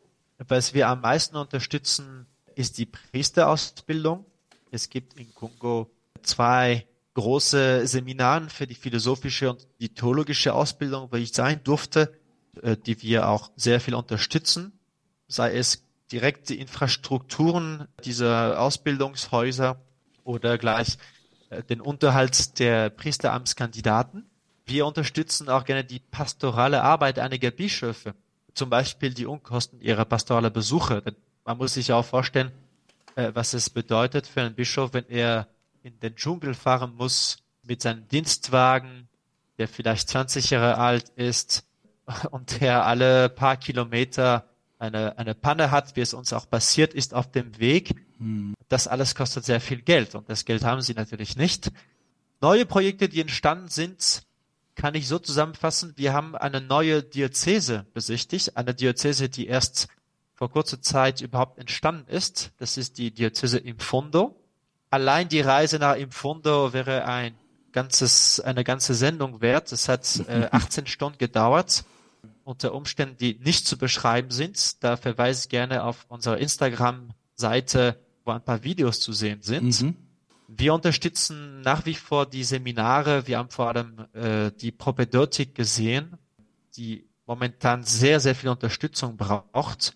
was 0.48 0.74
wir 0.74 0.88
am 0.90 1.02
meisten 1.02 1.36
unterstützen, 1.38 2.26
ist 2.56 2.78
die 2.78 2.86
Priesterausbildung. 2.86 4.26
Es 4.72 4.90
gibt 4.90 5.20
in 5.20 5.34
Kongo 5.34 5.90
zwei 6.24 6.86
große 7.14 7.88
Seminaren 7.88 8.50
für 8.50 8.68
die 8.68 8.76
philosophische 8.76 9.50
und 9.50 9.68
die 9.80 9.90
theologische 9.90 10.54
Ausbildung, 10.54 11.10
wo 11.12 11.16
ich 11.16 11.34
sein 11.34 11.62
durfte, 11.64 12.14
äh, 12.62 12.76
die 12.78 13.02
wir 13.02 13.30
auch 13.30 13.52
sehr 13.56 13.80
viel 13.80 13.96
unterstützen, 13.96 14.74
sei 15.28 15.56
es 15.56 15.84
direkt 16.12 16.50
die 16.50 16.60
Infrastrukturen 16.60 17.88
dieser 18.04 18.60
Ausbildungshäuser 18.60 19.82
oder 20.24 20.58
gleich 20.58 20.98
äh, 21.50 21.64
den 21.64 21.82
Unterhalt 21.82 22.60
der 22.60 22.90
Priesteramtskandidaten. 22.90 24.30
Wir 24.66 24.86
unterstützen 24.86 25.50
auch 25.50 25.64
gerne 25.64 25.84
die 25.84 26.00
pastorale 26.00 26.82
Arbeit 26.82 27.20
einiger 27.20 27.52
Bischöfe, 27.52 28.16
zum 28.54 28.70
Beispiel 28.70 29.14
die 29.14 29.28
Unkosten 29.28 29.80
ihrer 29.80 30.06
pastoralen 30.06 30.52
Besuche. 30.52 31.04
Man 31.44 31.58
muss 31.58 31.76
sich 31.76 31.94
auch 31.94 32.06
vorstellen, 32.06 32.52
äh, 33.16 33.32
was 33.34 33.54
es 33.54 33.70
bedeutet 33.70 34.26
für 34.26 34.42
einen 34.42 34.56
Bischof, 34.56 34.94
wenn 34.94 35.08
er 35.08 35.48
in 35.84 36.00
den 36.00 36.16
Dschungel 36.16 36.56
fahren 36.56 36.96
muss 36.96 37.38
mit 37.62 37.82
seinem 37.82 38.08
Dienstwagen, 38.08 39.08
der 39.60 39.68
vielleicht 39.68 40.10
20 40.10 40.50
Jahre 40.50 40.78
alt 40.78 41.10
ist 41.10 41.66
und 42.32 42.60
der 42.60 42.86
alle 42.86 43.30
paar 43.30 43.58
Kilometer 43.58 44.50
eine, 44.80 45.18
eine 45.18 45.36
Panne 45.36 45.70
hat, 45.70 45.96
wie 45.96 46.02
es 46.02 46.14
uns 46.14 46.34
auch 46.34 46.50
passiert 46.50 46.94
ist 46.94 47.14
auf 47.14 47.32
dem 47.32 47.60
Weg. 47.60 47.96
Hm. 48.18 48.56
Das 48.68 48.88
alles 48.88 49.14
kostet 49.14 49.46
sehr 49.46 49.62
viel 49.62 49.82
Geld 49.82 50.16
und 50.16 50.28
das 50.28 50.44
Geld 50.44 50.64
haben 50.64 50.82
sie 50.82 50.96
natürlich 50.96 51.38
nicht. 51.38 51.72
Neue 52.42 52.66
Projekte, 52.66 53.08
die 53.08 53.22
entstanden 53.22 53.70
sind, 53.70 54.25
kann 54.76 54.96
ich 54.96 55.08
so 55.08 55.20
zusammenfassen. 55.20 55.94
Wir 55.96 56.14
haben 56.14 56.36
eine 56.36 56.62
neue 56.62 57.02
Diözese 57.02 57.86
besichtigt, 57.94 58.58
eine 58.58 58.74
Diözese, 58.74 59.30
die 59.30 59.48
erst 59.48 59.88
vor 60.34 60.52
kurzer 60.52 60.82
Zeit 60.82 61.22
überhaupt 61.22 61.60
entstanden 61.60 62.10
ist. 62.10 62.52
Das 62.58 62.78
ist 62.78 62.98
die 62.98 63.12
Diözese 63.12 63.58
im 63.58 63.80
Fondo 63.80 64.36
allein 64.96 65.28
die 65.28 65.42
Reise 65.42 65.78
nach 65.78 65.96
Imfundo 65.96 66.74
wäre 66.74 67.06
ein 67.06 67.36
ganzes, 67.74 68.40
eine 68.40 68.64
ganze 68.64 68.94
Sendung 68.94 69.42
wert. 69.42 69.72
Es 69.72 69.90
hat 69.90 70.24
äh, 70.28 70.48
18 70.52 70.88
Stunden 70.88 71.18
gedauert, 71.18 71.84
unter 72.44 72.74
Umständen, 72.74 73.18
die 73.18 73.38
nicht 73.44 73.68
zu 73.68 73.78
beschreiben 73.78 74.32
sind. 74.32 74.84
Da 74.84 74.96
verweise 74.98 75.42
ich 75.44 75.50
gerne 75.50 75.84
auf 75.84 76.06
unsere 76.08 76.40
Instagram-Seite, 76.40 78.00
wo 78.24 78.32
ein 78.32 78.42
paar 78.42 78.64
Videos 78.64 79.02
zu 79.02 79.12
sehen 79.12 79.42
sind. 79.42 79.82
Mhm. 79.82 79.96
Wir 80.48 80.74
unterstützen 80.74 81.62
nach 81.62 81.86
wie 81.86 81.96
vor 81.96 82.26
die 82.26 82.44
Seminare. 82.44 83.28
Wir 83.28 83.40
haben 83.40 83.50
vor 83.50 83.70
allem 83.70 84.06
äh, 84.14 84.52
die 84.52 84.72
Propedeutik 84.72 85.56
gesehen, 85.56 86.18
die 86.78 87.08
momentan 87.26 87.84
sehr, 87.84 88.20
sehr 88.20 88.36
viel 88.36 88.50
Unterstützung 88.50 89.18
braucht. 89.18 89.96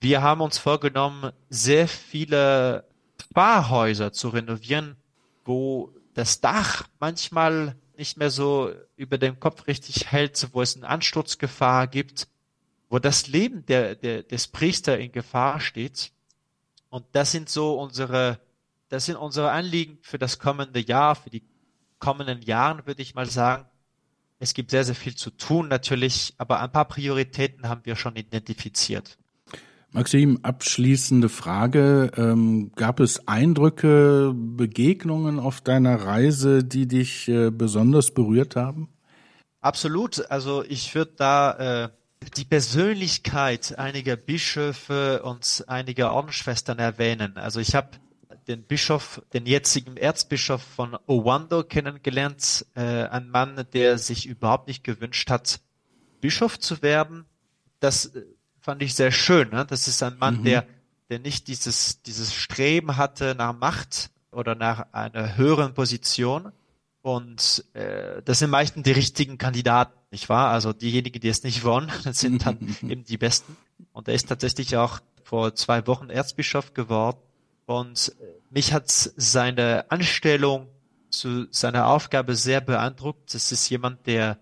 Wir 0.00 0.22
haben 0.22 0.40
uns 0.40 0.58
vorgenommen, 0.58 1.32
sehr 1.50 1.88
viele 1.88 2.88
Sparhäuser 3.20 4.12
zu 4.12 4.28
renovieren, 4.28 4.96
wo 5.44 5.92
das 6.14 6.40
Dach 6.40 6.88
manchmal 6.98 7.76
nicht 7.96 8.16
mehr 8.16 8.30
so 8.30 8.72
über 8.96 9.18
dem 9.18 9.40
Kopf 9.40 9.66
richtig 9.66 10.10
hält, 10.12 10.48
wo 10.52 10.62
es 10.62 10.76
eine 10.76 10.88
Ansturzgefahr 10.88 11.88
gibt, 11.88 12.28
wo 12.88 12.98
das 12.98 13.26
Leben 13.26 13.66
der, 13.66 13.96
der, 13.96 14.22
des 14.22 14.48
Priester 14.48 14.98
in 14.98 15.12
Gefahr 15.12 15.60
steht. 15.60 16.12
Und 16.90 17.04
das 17.12 17.32
sind 17.32 17.48
so 17.48 17.78
unsere, 17.78 18.40
das 18.88 19.06
sind 19.06 19.16
unsere 19.16 19.50
Anliegen 19.50 19.98
für 20.02 20.18
das 20.18 20.38
kommende 20.38 20.80
Jahr, 20.80 21.14
für 21.14 21.30
die 21.30 21.42
kommenden 21.98 22.42
Jahren, 22.42 22.86
würde 22.86 23.02
ich 23.02 23.14
mal 23.14 23.26
sagen. 23.26 23.64
Es 24.40 24.54
gibt 24.54 24.70
sehr, 24.70 24.84
sehr 24.84 24.94
viel 24.94 25.16
zu 25.16 25.30
tun 25.30 25.68
natürlich, 25.68 26.34
aber 26.38 26.60
ein 26.60 26.70
paar 26.70 26.86
Prioritäten 26.86 27.68
haben 27.68 27.80
wir 27.84 27.96
schon 27.96 28.16
identifiziert. 28.16 29.18
Maxim, 29.90 30.38
abschließende 30.42 31.28
Frage. 31.28 32.12
Ähm, 32.16 32.72
gab 32.76 33.00
es 33.00 33.26
Eindrücke, 33.26 34.32
Begegnungen 34.34 35.40
auf 35.40 35.60
deiner 35.60 36.02
Reise, 36.02 36.62
die 36.62 36.86
dich 36.86 37.26
äh, 37.28 37.50
besonders 37.50 38.12
berührt 38.12 38.54
haben? 38.54 38.90
Absolut. 39.60 40.30
Also 40.30 40.62
ich 40.62 40.94
würde 40.94 41.12
da 41.16 41.84
äh, 41.84 41.88
die 42.36 42.44
Persönlichkeit 42.44 43.78
einiger 43.78 44.16
Bischöfe 44.16 45.22
und 45.22 45.64
einiger 45.66 46.12
Ordensschwestern 46.12 46.78
erwähnen. 46.78 47.36
Also 47.36 47.58
ich 47.58 47.74
habe 47.74 47.88
den 48.48 48.62
Bischof, 48.62 49.22
den 49.34 49.46
jetzigen 49.46 49.96
Erzbischof 49.96 50.62
von 50.62 50.96
Owando 51.06 51.62
kennengelernt, 51.62 52.66
äh, 52.74 52.80
ein 52.80 53.28
Mann, 53.28 53.66
der 53.74 53.98
sich 53.98 54.26
überhaupt 54.26 54.68
nicht 54.68 54.82
gewünscht 54.82 55.30
hat, 55.30 55.60
Bischof 56.20 56.58
zu 56.58 56.82
werden. 56.82 57.26
Das 57.78 58.06
äh, 58.06 58.22
fand 58.58 58.82
ich 58.82 58.94
sehr 58.94 59.12
schön. 59.12 59.50
Ne? 59.50 59.66
Das 59.66 59.86
ist 59.86 60.02
ein 60.02 60.18
Mann, 60.18 60.38
mhm. 60.38 60.44
der, 60.44 60.66
der 61.10 61.18
nicht 61.18 61.46
dieses, 61.48 62.02
dieses 62.02 62.34
Streben 62.34 62.96
hatte 62.96 63.34
nach 63.36 63.56
Macht 63.56 64.10
oder 64.32 64.54
nach 64.54 64.92
einer 64.92 65.36
höheren 65.36 65.74
Position. 65.74 66.52
Und 67.02 67.64
äh, 67.74 68.22
das 68.24 68.40
sind 68.40 68.50
meistens 68.50 68.82
die 68.82 68.92
richtigen 68.92 69.38
Kandidaten, 69.38 69.92
nicht 70.10 70.28
wahr? 70.28 70.50
Also 70.50 70.72
diejenigen, 70.72 71.20
die 71.20 71.28
es 71.28 71.42
nicht 71.42 71.64
wollen, 71.64 71.92
sind 72.12 72.46
dann 72.46 72.76
eben 72.82 73.04
die 73.04 73.18
Besten. 73.18 73.56
Und 73.92 74.08
er 74.08 74.14
ist 74.14 74.28
tatsächlich 74.28 74.76
auch 74.76 75.00
vor 75.22 75.54
zwei 75.54 75.86
Wochen 75.86 76.08
Erzbischof 76.08 76.72
geworden. 76.72 77.18
Und 77.68 78.16
äh, 78.18 78.24
mich 78.48 78.72
hat 78.72 78.88
seine 78.88 79.90
Anstellung 79.90 80.68
zu 81.10 81.48
seiner 81.50 81.88
Aufgabe 81.88 82.34
sehr 82.34 82.62
beeindruckt. 82.62 83.34
Das 83.34 83.52
ist 83.52 83.68
jemand, 83.68 84.06
der 84.06 84.38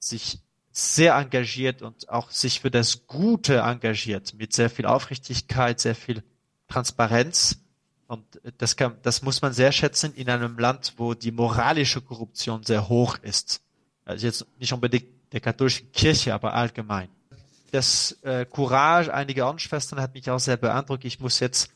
sich 0.00 0.40
sehr 0.72 1.14
engagiert 1.14 1.82
und 1.82 2.08
auch 2.08 2.32
sich 2.32 2.58
für 2.58 2.72
das 2.72 3.06
Gute 3.06 3.58
engagiert, 3.58 4.34
mit 4.34 4.52
sehr 4.52 4.70
viel 4.70 4.86
Aufrichtigkeit, 4.86 5.78
sehr 5.78 5.94
viel 5.94 6.24
Transparenz. 6.66 7.60
Und 8.08 8.24
das 8.58 8.74
kann, 8.74 8.96
das 9.02 9.22
muss 9.22 9.40
man 9.40 9.52
sehr 9.52 9.70
schätzen 9.70 10.12
in 10.12 10.28
einem 10.28 10.58
Land, 10.58 10.94
wo 10.96 11.14
die 11.14 11.30
moralische 11.30 12.00
Korruption 12.00 12.64
sehr 12.64 12.88
hoch 12.88 13.18
ist. 13.22 13.62
Also 14.04 14.26
jetzt 14.26 14.46
nicht 14.58 14.72
unbedingt 14.72 15.06
der 15.30 15.40
katholischen 15.40 15.92
Kirche, 15.92 16.34
aber 16.34 16.54
allgemein. 16.54 17.08
Das 17.70 18.18
äh, 18.22 18.44
Courage 18.46 19.14
einiger 19.14 19.46
Ordensschwestern 19.46 20.00
hat 20.00 20.12
mich 20.14 20.28
auch 20.28 20.40
sehr 20.40 20.56
beeindruckt. 20.56 21.04
Ich 21.04 21.20
muss 21.20 21.38
jetzt 21.38 21.70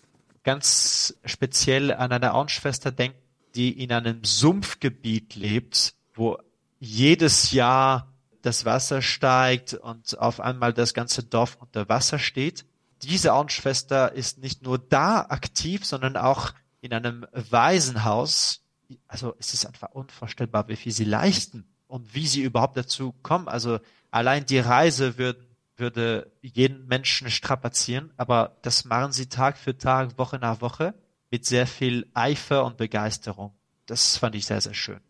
ganz 0.49 1.15
speziell 1.27 1.93
an 1.93 2.11
eine 2.11 2.33
Ordensschwester 2.33 2.91
denken, 2.91 3.19
die 3.55 3.83
in 3.83 3.93
einem 3.93 4.25
Sumpfgebiet 4.25 5.35
lebt, 5.35 5.93
wo 6.15 6.39
jedes 6.81 7.53
Jahr 7.53 8.15
das 8.41 8.65
Wasser 8.65 9.03
steigt 9.03 9.75
und 9.75 10.19
auf 10.19 10.41
einmal 10.41 10.73
das 10.73 10.95
ganze 10.95 11.23
Dorf 11.23 11.59
unter 11.61 11.91
Wasser 11.91 12.19
steht. 12.19 12.65
Diese 13.03 13.35
Ordensschwester 13.35 14.13
ist 14.15 14.39
nicht 14.39 14.63
nur 14.63 14.79
da 14.79 15.21
aktiv, 15.29 15.85
sondern 15.85 16.17
auch 16.17 16.55
in 16.81 16.95
einem 16.95 17.27
Waisenhaus. 17.33 18.63
Also 19.07 19.35
es 19.39 19.53
ist 19.53 19.67
einfach 19.67 19.91
unvorstellbar, 19.91 20.67
wie 20.69 20.77
viel 20.77 20.93
sie 20.93 21.05
leisten 21.05 21.67
und 21.89 22.15
wie 22.15 22.27
sie 22.27 22.41
überhaupt 22.41 22.79
dazu 22.79 23.15
kommen. 23.23 23.49
Also 23.49 23.81
allein 24.11 24.47
die 24.47 24.61
Reise 24.61 25.19
würde, 25.19 25.47
würde 25.79 26.33
jeden 26.41 26.87
Menschen 26.87 27.31
strapazieren, 27.31 28.13
aber 28.17 28.59
das 28.63 28.85
machen 28.85 29.13
sie 29.13 29.29
Tag 29.29 29.59
für 29.59 29.77
Tag, 29.77 30.19
Woche 30.19 30.39
nach 30.39 30.61
Woche 30.61 30.95
mit 31.31 31.45
sehr 31.45 31.67
viel 31.67 32.07
Eifer 32.15 32.65
und 32.65 32.77
Begeisterung. 32.77 33.53
Das 33.87 34.17
fand 34.17 34.35
ich 34.35 34.47
sehr, 34.47 34.61
sehr 34.61 34.75
schön. 34.75 35.01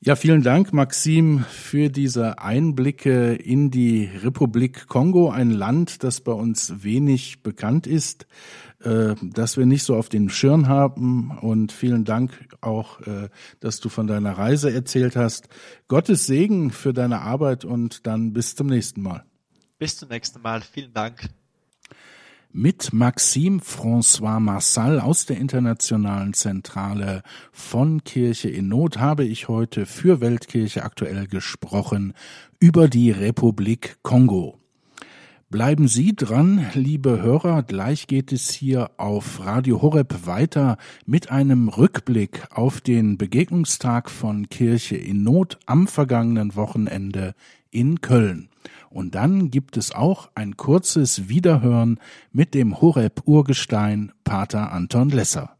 Ja, 0.00 0.14
vielen 0.14 0.42
Dank, 0.42 0.74
Maxim, 0.74 1.44
für 1.48 1.88
diese 1.88 2.38
Einblicke 2.38 3.34
in 3.34 3.70
die 3.70 4.04
Republik 4.04 4.86
Kongo, 4.88 5.30
ein 5.30 5.50
Land, 5.50 6.04
das 6.04 6.20
bei 6.20 6.32
uns 6.32 6.84
wenig 6.84 7.42
bekannt 7.42 7.86
ist, 7.86 8.26
äh, 8.84 9.14
das 9.22 9.56
wir 9.56 9.64
nicht 9.64 9.84
so 9.84 9.96
auf 9.96 10.10
den 10.10 10.28
Schirm 10.28 10.68
haben. 10.68 11.36
Und 11.40 11.72
vielen 11.72 12.04
Dank 12.04 12.30
auch, 12.60 13.00
äh, 13.00 13.30
dass 13.60 13.80
du 13.80 13.88
von 13.88 14.06
deiner 14.06 14.36
Reise 14.36 14.70
erzählt 14.70 15.16
hast. 15.16 15.48
Gottes 15.88 16.26
Segen 16.26 16.70
für 16.70 16.92
deine 16.92 17.22
Arbeit 17.22 17.64
und 17.64 18.06
dann 18.06 18.34
bis 18.34 18.54
zum 18.54 18.66
nächsten 18.66 19.00
Mal. 19.00 19.24
Bis 19.78 19.98
zum 19.98 20.08
nächsten 20.08 20.40
Mal. 20.40 20.62
Vielen 20.62 20.92
Dank. 20.94 21.28
Mit 22.50 22.94
Maxime 22.94 23.60
François 23.60 24.40
Marsal 24.40 25.00
aus 25.00 25.26
der 25.26 25.36
Internationalen 25.36 26.32
Zentrale 26.32 27.22
von 27.52 28.02
Kirche 28.02 28.48
in 28.48 28.68
Not 28.68 28.96
habe 28.96 29.24
ich 29.24 29.48
heute 29.48 29.84
für 29.84 30.22
Weltkirche 30.22 30.82
aktuell 30.82 31.26
gesprochen 31.26 32.14
über 32.58 32.88
die 32.88 33.10
Republik 33.10 33.98
Kongo. 34.02 34.58
Bleiben 35.50 35.86
Sie 35.86 36.16
dran, 36.16 36.66
liebe 36.72 37.20
Hörer, 37.20 37.62
gleich 37.62 38.06
geht 38.06 38.32
es 38.32 38.50
hier 38.50 38.92
auf 38.96 39.44
Radio 39.44 39.82
Horeb 39.82 40.26
weiter 40.26 40.78
mit 41.04 41.30
einem 41.30 41.68
Rückblick 41.68 42.46
auf 42.50 42.80
den 42.80 43.18
Begegnungstag 43.18 44.10
von 44.10 44.48
Kirche 44.48 44.96
in 44.96 45.22
Not 45.22 45.58
am 45.66 45.86
vergangenen 45.86 46.56
Wochenende 46.56 47.34
in 47.70 48.00
Köln. 48.00 48.48
Und 48.96 49.14
dann 49.14 49.50
gibt 49.50 49.76
es 49.76 49.94
auch 49.94 50.30
ein 50.34 50.56
kurzes 50.56 51.28
Wiederhören 51.28 52.00
mit 52.32 52.54
dem 52.54 52.80
Horeb-Urgestein 52.80 54.12
Pater 54.24 54.72
Anton 54.72 55.10
Lesser. 55.10 55.58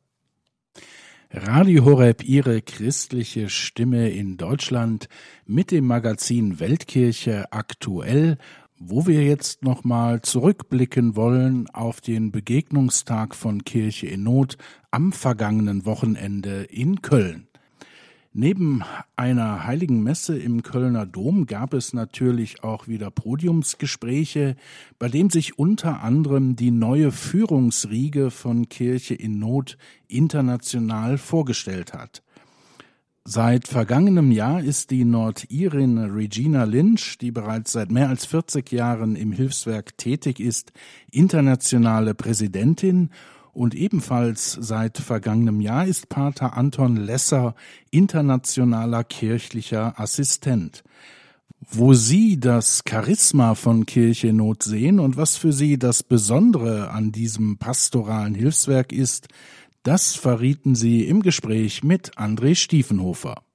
Radio 1.30 1.84
Horeb, 1.84 2.24
Ihre 2.24 2.62
christliche 2.62 3.50
Stimme 3.50 4.08
in 4.08 4.38
Deutschland 4.38 5.10
mit 5.44 5.70
dem 5.70 5.86
Magazin 5.86 6.60
Weltkirche 6.60 7.52
aktuell, 7.52 8.38
wo 8.78 9.06
wir 9.06 9.22
jetzt 9.22 9.62
nochmal 9.62 10.22
zurückblicken 10.22 11.14
wollen 11.14 11.68
auf 11.68 12.00
den 12.00 12.32
Begegnungstag 12.32 13.34
von 13.34 13.64
Kirche 13.64 14.06
in 14.06 14.22
Not 14.22 14.56
am 14.90 15.12
vergangenen 15.12 15.84
Wochenende 15.84 16.62
in 16.62 17.02
Köln. 17.02 17.48
Neben 18.38 18.84
einer 19.16 19.64
heiligen 19.64 20.02
Messe 20.02 20.38
im 20.38 20.62
Kölner 20.62 21.06
Dom 21.06 21.46
gab 21.46 21.72
es 21.72 21.94
natürlich 21.94 22.62
auch 22.62 22.86
wieder 22.86 23.10
Podiumsgespräche, 23.10 24.56
bei 24.98 25.08
dem 25.08 25.30
sich 25.30 25.58
unter 25.58 26.02
anderem 26.02 26.54
die 26.54 26.70
neue 26.70 27.12
Führungsriege 27.12 28.30
von 28.30 28.68
Kirche 28.68 29.14
in 29.14 29.38
Not 29.38 29.78
international 30.06 31.16
vorgestellt 31.16 31.94
hat. 31.94 32.22
Seit 33.24 33.68
vergangenem 33.68 34.30
Jahr 34.30 34.62
ist 34.62 34.90
die 34.90 35.06
Nordirin 35.06 35.96
Regina 35.96 36.64
Lynch, 36.64 37.16
die 37.16 37.30
bereits 37.30 37.72
seit 37.72 37.90
mehr 37.90 38.10
als 38.10 38.26
40 38.26 38.70
Jahren 38.70 39.16
im 39.16 39.32
Hilfswerk 39.32 39.96
tätig 39.96 40.40
ist, 40.40 40.72
internationale 41.10 42.14
Präsidentin 42.14 43.08
und 43.56 43.74
ebenfalls 43.74 44.52
seit 44.60 44.98
vergangenem 44.98 45.60
Jahr 45.60 45.86
ist 45.86 46.10
Pater 46.10 46.56
Anton 46.56 46.96
Lesser 46.96 47.54
internationaler 47.90 49.02
kirchlicher 49.02 49.98
Assistent. 49.98 50.84
Wo 51.60 51.94
Sie 51.94 52.38
das 52.38 52.82
Charisma 52.88 53.54
von 53.54 53.86
Kirche 53.86 54.32
Not 54.32 54.62
sehen 54.62 55.00
und 55.00 55.16
was 55.16 55.36
für 55.36 55.52
Sie 55.52 55.78
das 55.78 56.02
Besondere 56.02 56.90
an 56.90 57.12
diesem 57.12 57.56
pastoralen 57.56 58.34
Hilfswerk 58.34 58.92
ist, 58.92 59.28
das 59.82 60.14
verrieten 60.14 60.74
Sie 60.74 61.04
im 61.04 61.22
Gespräch 61.22 61.82
mit 61.82 62.18
André 62.18 62.54
Stiefenhofer. 62.54 63.45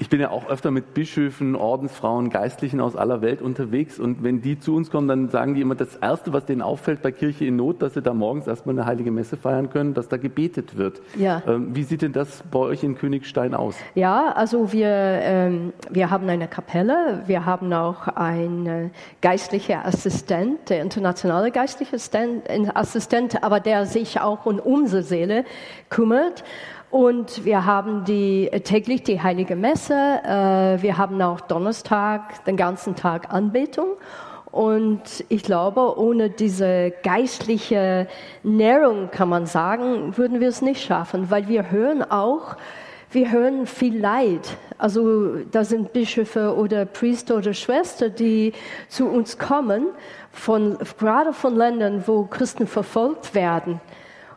Ich 0.00 0.08
bin 0.08 0.20
ja 0.20 0.30
auch 0.30 0.48
öfter 0.48 0.70
mit 0.70 0.94
Bischöfen, 0.94 1.56
Ordensfrauen, 1.56 2.30
Geistlichen 2.30 2.80
aus 2.80 2.94
aller 2.94 3.20
Welt 3.20 3.42
unterwegs 3.42 3.98
und 3.98 4.22
wenn 4.22 4.40
die 4.40 4.60
zu 4.60 4.76
uns 4.76 4.92
kommen, 4.92 5.08
dann 5.08 5.28
sagen 5.28 5.56
die 5.56 5.60
immer, 5.60 5.74
das 5.74 5.96
Erste, 5.96 6.32
was 6.32 6.44
denen 6.46 6.62
auffällt 6.62 7.02
bei 7.02 7.10
Kirche 7.10 7.46
in 7.46 7.56
Not, 7.56 7.82
dass 7.82 7.94
sie 7.94 8.02
da 8.02 8.14
morgens 8.14 8.46
erstmal 8.46 8.76
eine 8.76 8.86
heilige 8.86 9.10
Messe 9.10 9.36
feiern 9.36 9.70
können, 9.70 9.94
dass 9.94 10.08
da 10.08 10.16
gebetet 10.16 10.76
wird. 10.76 11.00
Ja. 11.16 11.42
Ähm, 11.48 11.74
wie 11.74 11.82
sieht 11.82 12.02
denn 12.02 12.12
das 12.12 12.44
bei 12.48 12.60
euch 12.60 12.84
in 12.84 12.96
Königstein 12.96 13.54
aus? 13.54 13.74
Ja, 13.96 14.30
also 14.32 14.72
wir, 14.72 14.88
ähm, 14.88 15.72
wir 15.90 16.10
haben 16.10 16.28
eine 16.28 16.46
Kapelle, 16.46 17.24
wir 17.26 17.44
haben 17.44 17.72
auch 17.72 18.06
einen 18.06 18.92
geistlichen 19.20 19.80
Assistent, 19.80 20.70
der 20.70 20.80
internationale 20.82 21.50
geistliche 21.50 21.96
Assistent, 22.74 23.42
aber 23.42 23.58
der 23.58 23.84
sich 23.86 24.20
auch 24.20 24.46
um 24.46 24.60
unsere 24.60 25.02
Seele 25.02 25.44
kümmert. 25.88 26.44
Und 26.90 27.44
wir 27.44 27.66
haben 27.66 28.04
die, 28.04 28.48
äh, 28.50 28.60
täglich 28.60 29.02
die 29.02 29.20
Heilige 29.20 29.56
Messe. 29.56 29.94
Äh, 29.94 30.82
wir 30.82 30.96
haben 30.96 31.20
auch 31.20 31.40
Donnerstag 31.42 32.44
den 32.46 32.56
ganzen 32.56 32.96
Tag 32.96 33.32
Anbetung. 33.32 33.88
Und 34.50 35.02
ich 35.28 35.42
glaube, 35.42 35.98
ohne 35.98 36.30
diese 36.30 36.94
geistliche 37.02 38.08
Nährung, 38.42 39.10
kann 39.10 39.28
man 39.28 39.44
sagen, 39.44 40.16
würden 40.16 40.40
wir 40.40 40.48
es 40.48 40.62
nicht 40.62 40.82
schaffen, 40.82 41.30
weil 41.30 41.48
wir 41.48 41.70
hören 41.70 42.02
auch, 42.02 42.56
wir 43.10 43.30
hören 43.30 43.66
viel 43.66 43.98
Leid. 43.98 44.56
Also 44.78 45.44
da 45.50 45.64
sind 45.64 45.92
Bischöfe 45.92 46.56
oder 46.56 46.86
Priester 46.86 47.36
oder 47.36 47.52
Schwestern, 47.52 48.14
die 48.14 48.54
zu 48.88 49.06
uns 49.06 49.36
kommen, 49.36 49.88
von, 50.32 50.78
gerade 50.98 51.34
von 51.34 51.54
Ländern, 51.54 52.04
wo 52.06 52.24
Christen 52.24 52.66
verfolgt 52.66 53.34
werden 53.34 53.80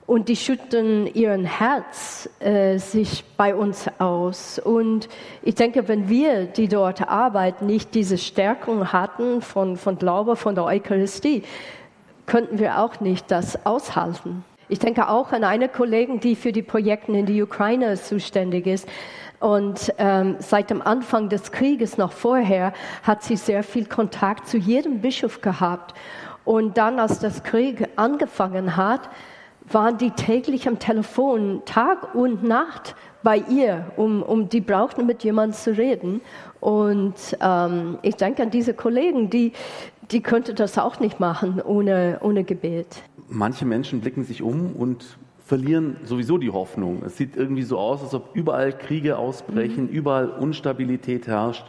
und 0.08 0.30
die 0.30 0.36
schütten 0.36 1.08
ihren 1.08 1.46
Herz 1.46 2.30
äh, 2.40 2.78
sich 2.78 3.24
bei 3.38 3.56
uns 3.56 3.88
aus. 4.00 4.60
Und 4.60 5.08
ich 5.42 5.56
denke, 5.56 5.88
wenn 5.88 6.10
wir, 6.10 6.46
die 6.46 6.68
dort 6.68 7.08
arbeiten, 7.08 7.66
nicht 7.66 7.96
diese 7.96 8.18
Stärkung 8.18 8.92
hatten 8.92 9.42
von, 9.42 9.78
von 9.78 9.98
Glaube, 9.98 10.36
von 10.36 10.56
der 10.56 10.66
Eucharistie, 10.66 11.44
könnten 12.26 12.60
wir 12.60 12.80
auch 12.80 13.00
nicht 13.00 13.30
das 13.32 13.66
aushalten. 13.66 14.44
Ich 14.70 14.80
denke 14.80 15.10
auch 15.10 15.34
an 15.34 15.44
eine 15.44 15.68
Kollegin, 15.68 16.20
die 16.20 16.36
für 16.36 16.54
die 16.54 16.62
Projekte 16.62 17.12
in 17.12 17.26
die 17.26 17.42
Ukraine 17.44 17.96
zuständig 17.96 18.68
ist. 18.68 18.88
Und 19.42 19.94
ähm, 19.98 20.38
seit 20.40 20.70
dem 20.70 20.82
Anfang 20.82 21.28
des 21.28 21.52
Krieges 21.52 21.98
noch 21.98 22.14
vorher 22.14 22.74
hat 23.04 23.24
sie 23.24 23.36
sehr 23.36 23.64
viel 23.64 23.86
Kontakt 23.86 24.48
zu 24.48 24.58
jedem 24.58 25.02
Bischof 25.02 25.42
gehabt. 25.42 25.94
Und 26.46 26.78
dann, 26.78 27.00
als 27.00 27.20
das 27.20 27.44
Krieg 27.44 27.88
angefangen 27.98 28.78
hat, 28.78 29.10
waren 29.70 29.98
die 29.98 30.12
täglich 30.12 30.68
am 30.68 30.80
Telefon, 30.80 31.62
Tag 31.66 32.16
und 32.16 32.44
Nacht 32.44 32.96
bei 33.24 33.38
ihr, 33.38 33.92
um, 33.98 34.24
um 34.24 34.50
die 34.50 34.62
brauchten 34.62 35.06
mit 35.06 35.24
jemandem 35.24 35.58
zu 35.58 35.78
reden. 35.78 36.22
Und 36.60 37.16
ähm, 37.42 37.98
ich 38.02 38.16
denke 38.16 38.44
an 38.44 38.52
diese 38.52 38.74
Kollegen, 38.74 39.30
die, 39.30 39.54
die 40.12 40.22
könnte 40.22 40.54
das 40.54 40.78
auch 40.78 41.00
nicht 41.00 41.20
machen 41.20 41.62
ohne, 41.62 42.20
ohne 42.22 42.44
Gebet. 42.44 43.04
Manche 43.30 43.66
Menschen 43.66 44.02
blicken 44.02 44.24
sich 44.24 44.42
um 44.42 44.76
und 44.76 45.18
verlieren 45.46 45.98
sowieso 46.04 46.38
die 46.38 46.50
Hoffnung. 46.50 47.04
Es 47.06 47.18
sieht 47.18 47.36
irgendwie 47.36 47.64
so 47.64 47.78
aus, 47.78 48.02
als 48.02 48.14
ob 48.14 48.36
überall 48.36 48.72
Kriege 48.72 49.18
ausbrechen, 49.18 49.86
mhm. 49.86 49.90
überall 49.90 50.30
Unstabilität 50.30 51.28
herrscht. 51.28 51.66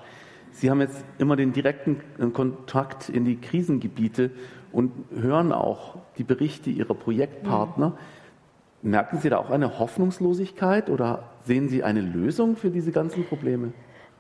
Sie 0.53 0.71
haben 0.71 0.81
jetzt 0.81 1.05
immer 1.19 1.35
den 1.35 1.53
direkten 1.53 2.01
Kontakt 2.33 3.09
in 3.09 3.25
die 3.25 3.37
Krisengebiete 3.37 4.31
und 4.73 4.93
hören 5.15 5.53
auch 5.53 5.97
die 6.19 6.25
Berichte 6.25 6.71
Ihrer 6.71 6.95
Projektpartner. 6.95 7.91
Mhm. 7.91 8.91
Merken 8.91 9.19
Sie 9.19 9.31
da 9.31 9.39
auch 9.39 9.51
eine 9.51 9.79
Hoffnungslosigkeit 9.79 10.91
oder 10.91 11.25
sehen 11.45 11.69
Sie 11.69 11.85
eine 11.85 12.01
Lösung 12.01 12.57
für 12.57 12.71
diese 12.71 12.91
ganzen 12.91 13.25
Probleme? 13.25 13.73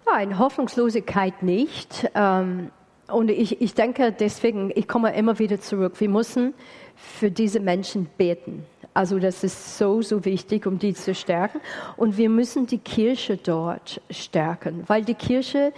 Nein, 0.06 0.38
Hoffnungslosigkeit 0.38 1.42
nicht. 1.42 2.10
Ähm, 2.14 2.70
und 3.08 3.30
ich, 3.30 3.60
ich 3.60 3.74
denke 3.74 4.12
deswegen, 4.12 4.72
ich 4.74 4.86
komme 4.86 5.14
immer 5.14 5.38
wieder 5.38 5.60
zurück. 5.60 5.94
Wir 5.98 6.08
müssen 6.08 6.54
für 6.94 7.30
diese 7.30 7.60
Menschen 7.60 8.06
beten. 8.16 8.64
Also 8.94 9.18
das 9.18 9.42
ist 9.42 9.78
so, 9.78 10.02
so 10.02 10.24
wichtig, 10.24 10.66
um 10.66 10.78
die 10.78 10.94
zu 10.94 11.14
stärken. 11.14 11.60
Und 11.96 12.16
wir 12.16 12.28
müssen 12.28 12.66
die 12.66 12.78
Kirche 12.78 13.36
dort 13.36 14.00
stärken, 14.10 14.84
weil 14.86 15.04
die 15.04 15.14
Kirche 15.14 15.72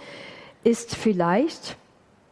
ist 0.63 0.95
vielleicht 0.95 1.77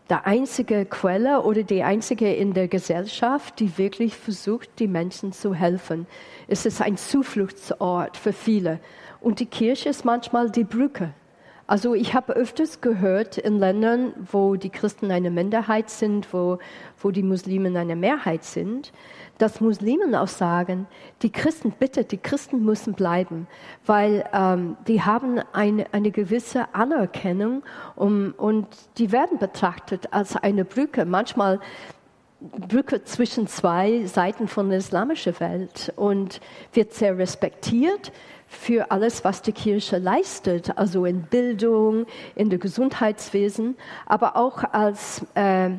der 0.10 0.28
einzige 0.28 0.86
Quelle 0.86 1.42
oder 1.42 1.64
die 1.64 1.84
einzige 1.84 2.34
in 2.34 2.54
der 2.54 2.68
Gesellschaft, 2.68 3.60
die 3.60 3.78
wirklich 3.78 4.16
versucht, 4.16 4.70
die 4.80 4.88
Menschen 4.88 5.32
zu 5.32 5.54
helfen. 5.54 6.08
Es 6.48 6.66
ist 6.66 6.82
ein 6.82 6.98
Zufluchtsort 6.98 8.18
für 8.18 8.34
viele. 8.34 8.80
Und 9.22 9.40
die 9.40 9.46
Kirche 9.46 9.90
ist 9.90 10.04
manchmal 10.04 10.50
die 10.52 10.66
Brücke. 10.66 11.14
Also 11.66 11.94
ich 11.94 12.14
habe 12.14 12.34
öfters 12.34 12.82
gehört 12.82 13.38
in 13.38 13.58
Ländern, 13.58 14.14
wo 14.32 14.58
die 14.58 14.70
Christen 14.70 15.12
eine 15.12 15.32
Minderheit 15.32 15.90
sind, 15.90 16.34
wo, 16.34 16.60
wo 17.02 17.12
die 17.12 17.24
Muslimen 17.24 17.78
eine 17.78 17.96
Mehrheit 17.96 18.44
sind, 18.44 18.92
dass 19.38 19.62
Muslimen 19.62 20.16
auch 20.16 20.28
sagen, 20.28 20.88
die 21.22 21.32
Christen, 21.32 21.72
bitte, 21.72 22.04
die 22.04 22.18
Christen 22.18 22.64
müssen 22.64 22.94
bleiben, 22.94 23.48
weil 23.86 24.26
ähm, 24.34 24.78
die 24.88 25.02
haben 25.02 25.40
eine, 25.54 25.86
eine 25.92 26.12
gewisse 26.12 26.74
Anerkennung 26.74 27.64
um, 27.96 28.34
und 28.38 28.68
die 28.98 29.12
werden 29.12 29.40
betrachtet 29.40 30.14
als 30.14 30.36
eine 30.36 30.66
Brücke. 30.66 31.06
Manchmal 31.06 31.60
Brücke 32.68 33.04
zwischen 33.06 33.48
zwei 33.48 34.06
Seiten 34.06 34.48
von 34.48 34.70
der 34.70 34.80
islamischen 34.80 35.40
Welt 35.40 35.94
und 35.96 36.42
wird 36.74 36.94
sehr 36.94 37.18
respektiert 37.18 38.12
für 38.48 38.92
alles, 38.92 39.24
was 39.24 39.42
die 39.42 39.54
Kirche 39.54 39.98
leistet, 39.98 40.78
also 40.78 41.06
in 41.06 41.24
Bildung, 41.24 42.06
in 42.36 42.50
der 42.50 42.60
Gesundheitswesen, 42.60 43.76
aber 44.06 44.36
auch 44.36 44.64
als 44.74 45.26
äh, 45.36 45.72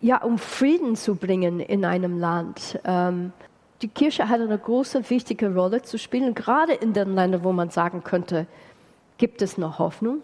ja, 0.00 0.22
um 0.22 0.38
Frieden 0.38 0.96
zu 0.96 1.14
bringen 1.14 1.60
in 1.60 1.84
einem 1.84 2.18
Land. 2.18 2.78
Ähm, 2.84 3.32
die 3.82 3.88
Kirche 3.88 4.28
hat 4.28 4.40
eine 4.40 4.58
große, 4.58 5.08
wichtige 5.08 5.54
Rolle 5.54 5.82
zu 5.82 5.98
spielen, 5.98 6.34
gerade 6.34 6.72
in 6.72 6.92
den 6.92 7.14
Ländern, 7.14 7.44
wo 7.44 7.52
man 7.52 7.70
sagen 7.70 8.02
könnte, 8.02 8.46
gibt 9.18 9.40
es 9.42 9.56
noch 9.58 9.78
Hoffnung? 9.78 10.22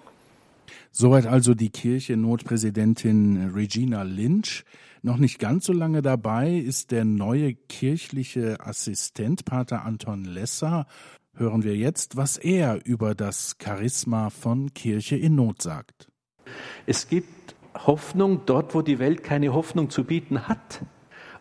Soweit 0.90 1.26
also 1.26 1.54
die 1.54 1.70
Kirchennotpräsidentin 1.70 3.52
Regina 3.54 4.02
Lynch. 4.02 4.64
Noch 5.02 5.18
nicht 5.18 5.38
ganz 5.38 5.66
so 5.66 5.72
lange 5.72 6.00
dabei 6.00 6.54
ist 6.54 6.90
der 6.90 7.04
neue 7.04 7.54
kirchliche 7.54 8.56
Assistent 8.60 9.44
Pater 9.44 9.84
Anton 9.84 10.24
Lesser. 10.24 10.86
Hören 11.34 11.62
wir 11.62 11.76
jetzt, 11.76 12.16
was 12.16 12.38
er 12.38 12.86
über 12.86 13.14
das 13.14 13.56
Charisma 13.62 14.30
von 14.30 14.72
Kirche 14.72 15.16
in 15.16 15.34
Not 15.34 15.62
sagt. 15.62 16.08
Es 16.86 17.08
gibt 17.08 17.43
Hoffnung 17.74 18.42
dort, 18.46 18.74
wo 18.74 18.82
die 18.82 18.98
Welt 18.98 19.22
keine 19.22 19.52
Hoffnung 19.52 19.90
zu 19.90 20.04
bieten 20.04 20.48
hat. 20.48 20.80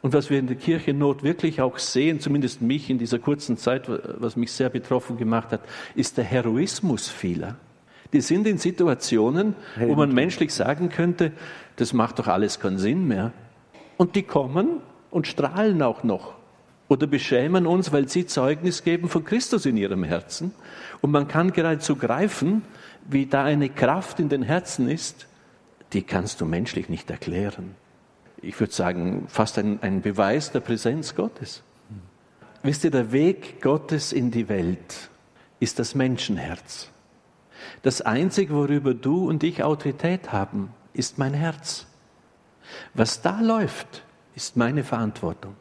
Und 0.02 0.14
was 0.14 0.30
wir 0.30 0.38
in 0.38 0.48
der 0.48 0.58
Kirche 0.58 0.92
in 0.92 0.98
Not 0.98 1.24
wirklich 1.24 1.62
auch 1.62 1.78
sehen, 1.78 2.20
zumindest 2.20 2.62
mich 2.62 2.90
in 2.90 2.98
dieser 2.98 3.20
kurzen 3.20 3.58
Zeit, 3.58 3.90
was 4.20 4.36
mich 4.36 4.52
sehr 4.52 4.70
betroffen 4.70 5.18
gemacht 5.18 5.52
hat, 5.52 5.62
ist 5.96 6.18
der 6.18 6.26
Heroismus 6.26 7.08
vieler. 7.08 7.56
Die 8.12 8.22
sind 8.22 8.46
in 8.46 8.58
Situationen, 8.58 9.56
wo 9.80 9.96
man 9.96 10.14
menschlich 10.14 10.54
sagen 10.54 10.90
könnte, 10.90 11.32
das 11.78 11.94
macht 11.94 12.20
doch 12.20 12.28
alles 12.28 12.60
keinen 12.60 12.78
Sinn 12.78 13.08
mehr. 13.08 13.32
Und 13.98 14.16
die 14.16 14.24
kommen 14.24 14.82
und 15.10 15.26
strahlen 15.26 15.82
auch 15.82 16.04
noch 16.04 16.34
oder 16.90 17.08
beschämen 17.08 17.66
uns, 17.66 17.92
weil 17.92 18.08
sie 18.08 18.26
Zeugnis 18.26 18.84
geben 18.84 19.10
von 19.10 19.24
Christus 19.24 19.66
in 19.66 19.78
ihrem 19.78 20.04
Herzen. 20.04 20.54
Und 21.02 21.12
man 21.12 21.28
kann 21.28 21.52
geradezu 21.52 21.96
greifen, 21.96 22.62
wie 23.10 23.26
da 23.26 23.44
eine 23.44 23.70
Kraft 23.70 24.20
in 24.20 24.30
den 24.30 24.44
Herzen 24.44 24.90
ist, 24.90 25.28
die 25.94 26.04
kannst 26.04 26.42
du 26.42 26.46
menschlich 26.46 26.90
nicht 26.90 27.10
erklären. 27.10 27.76
Ich 28.42 28.60
würde 28.60 28.74
sagen, 28.74 29.26
fast 29.28 29.58
ein, 29.58 29.82
ein 29.82 30.02
Beweis 30.02 30.52
der 30.52 30.60
Präsenz 30.60 31.16
Gottes. 31.16 31.64
Wisst 32.62 32.84
ihr, 32.84 32.92
der 32.92 33.12
Weg 33.12 33.62
Gottes 33.62 34.12
in 34.14 34.32
die 34.32 34.50
Welt 34.50 35.10
ist 35.60 35.80
das 35.80 35.96
Menschenherz. 35.96 36.90
Das 37.82 38.02
Einzige, 38.02 38.54
worüber 38.54 38.94
du 38.94 39.28
und 39.28 39.44
ich 39.44 39.64
Autorität 39.64 40.32
haben, 40.32 40.74
ist 40.94 41.18
mein 41.18 41.34
Herz. 41.34 41.88
Was 42.94 43.22
da 43.22 43.40
läuft, 43.42 44.04
ist 44.36 44.58
meine 44.58 44.84
Verantwortung. 44.84 45.56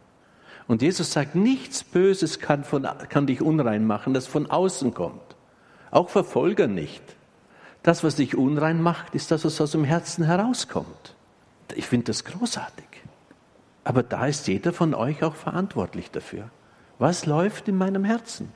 Und 0.67 0.83
Jesus 0.83 1.13
sagt, 1.13 1.35
nichts 1.35 1.85
Böses 1.85 2.39
kann, 2.39 2.65
von, 2.65 2.87
kann 3.09 3.27
dich 3.27 3.43
unrein 3.43 3.85
machen, 3.85 4.15
das 4.15 4.27
von 4.27 4.51
außen 4.51 4.95
kommt. 4.95 5.37
Auch 5.91 6.09
Verfolger 6.09 6.69
nicht. 6.69 7.03
Das, 7.83 8.05
was 8.05 8.17
dich 8.17 8.37
unrein 8.37 8.81
macht, 8.81 9.15
ist 9.15 9.31
das, 9.31 9.45
was 9.45 9.61
aus 9.61 9.73
dem 9.73 9.85
Herzen 9.85 10.25
herauskommt. 10.25 11.17
Ich 11.75 11.87
finde 11.87 12.07
das 12.07 12.25
großartig. 12.25 12.87
Aber 13.85 14.03
da 14.03 14.27
ist 14.27 14.47
jeder 14.47 14.73
von 14.73 14.95
euch 14.95 15.23
auch 15.25 15.35
verantwortlich 15.35 16.11
dafür. 16.11 16.51
Was 16.99 17.27
läuft 17.27 17.67
in 17.69 17.77
meinem 17.77 18.05
Herzen? 18.05 18.53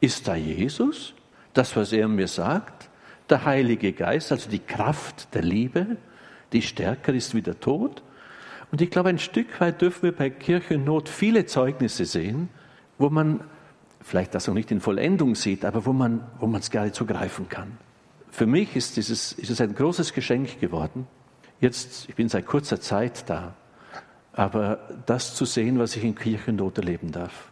Ist 0.00 0.28
da 0.28 0.34
Jesus? 0.34 1.14
Das, 1.54 1.74
was 1.76 1.92
er 1.92 2.08
mir 2.08 2.28
sagt? 2.28 2.90
Der 3.30 3.44
Heilige 3.46 3.92
Geist, 3.92 4.30
also 4.30 4.50
die 4.50 4.58
Kraft 4.58 5.34
der 5.34 5.42
Liebe, 5.42 5.96
die 6.52 6.60
stärker 6.60 7.14
ist 7.14 7.34
wie 7.34 7.42
der 7.42 7.58
Tod? 7.58 8.02
Und 8.70 8.82
ich 8.82 8.90
glaube, 8.90 9.08
ein 9.08 9.18
Stück 9.18 9.58
weit 9.60 9.80
dürfen 9.80 10.02
wir 10.02 10.12
bei 10.12 10.28
Kirchennot 10.28 11.08
viele 11.08 11.46
Zeugnisse 11.46 12.04
sehen, 12.04 12.50
wo 12.98 13.08
man 13.08 13.40
vielleicht 14.02 14.34
das 14.34 14.46
noch 14.46 14.54
nicht 14.54 14.70
in 14.70 14.80
Vollendung 14.80 15.34
sieht, 15.34 15.64
aber 15.64 15.86
wo 15.86 15.92
man 15.92 16.22
wo 16.38 16.46
man 16.46 16.60
es 16.60 16.70
geradezu 16.70 17.06
greifen 17.06 17.48
kann. 17.48 17.78
Für 18.30 18.46
mich 18.46 18.76
ist, 18.76 18.96
dieses, 18.96 19.32
ist 19.32 19.50
es 19.50 19.60
ein 19.60 19.74
großes 19.74 20.12
Geschenk 20.12 20.60
geworden. 20.60 21.06
Jetzt, 21.60 22.08
ich 22.08 22.14
bin 22.14 22.28
seit 22.28 22.46
kurzer 22.46 22.80
Zeit 22.80 23.28
da, 23.30 23.54
aber 24.32 24.78
das 25.06 25.34
zu 25.34 25.44
sehen, 25.44 25.78
was 25.78 25.96
ich 25.96 26.04
in 26.04 26.14
Kirchennot 26.14 26.76
erleben 26.78 27.12
darf. 27.12 27.50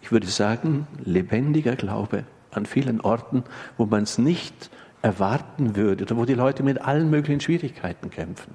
Ich 0.00 0.12
würde 0.12 0.26
sagen, 0.28 0.86
lebendiger 1.04 1.76
Glaube 1.76 2.24
an 2.50 2.66
vielen 2.66 3.00
Orten, 3.00 3.44
wo 3.76 3.86
man 3.86 4.04
es 4.04 4.18
nicht 4.18 4.70
erwarten 5.02 5.76
würde 5.76 6.04
oder 6.04 6.16
wo 6.16 6.24
die 6.24 6.34
Leute 6.34 6.62
mit 6.62 6.80
allen 6.80 7.10
möglichen 7.10 7.40
Schwierigkeiten 7.40 8.10
kämpfen. 8.10 8.54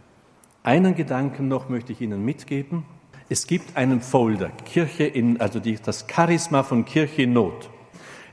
Einen 0.64 0.96
Gedanken 0.96 1.48
noch 1.48 1.70
möchte 1.70 1.92
ich 1.92 2.02
Ihnen 2.02 2.24
mitgeben. 2.24 2.86
Es 3.30 3.48
gibt 3.48 3.78
einen 3.78 4.02
Folder, 4.02 4.50
Kirche 4.50 5.04
in, 5.04 5.40
also 5.40 5.60
die, 5.60 5.76
das 5.76 6.06
Charisma 6.10 6.64
von 6.64 6.86
Kirche 6.86 7.24
in 7.24 7.34
Not. 7.34 7.70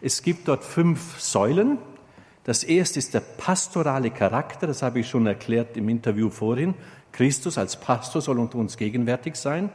Es 0.00 0.22
gibt 0.22 0.48
dort 0.48 0.64
fünf 0.64 1.20
Säulen. 1.20 1.78
Das 2.50 2.64
erste 2.64 2.98
ist 2.98 3.14
der 3.14 3.20
pastorale 3.20 4.10
Charakter, 4.10 4.66
das 4.66 4.82
habe 4.82 4.98
ich 4.98 5.08
schon 5.08 5.24
erklärt 5.24 5.76
im 5.76 5.88
Interview 5.88 6.30
vorhin. 6.30 6.74
Christus 7.12 7.56
als 7.56 7.76
Pastor 7.76 8.20
soll 8.20 8.40
unter 8.40 8.58
uns 8.58 8.76
gegenwärtig 8.76 9.36
sein. 9.36 9.70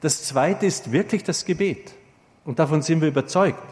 Das 0.00 0.24
zweite 0.24 0.64
ist 0.64 0.92
wirklich 0.92 1.24
das 1.24 1.44
Gebet. 1.44 1.92
Und 2.46 2.58
davon 2.58 2.80
sind 2.80 3.02
wir 3.02 3.08
überzeugt. 3.08 3.62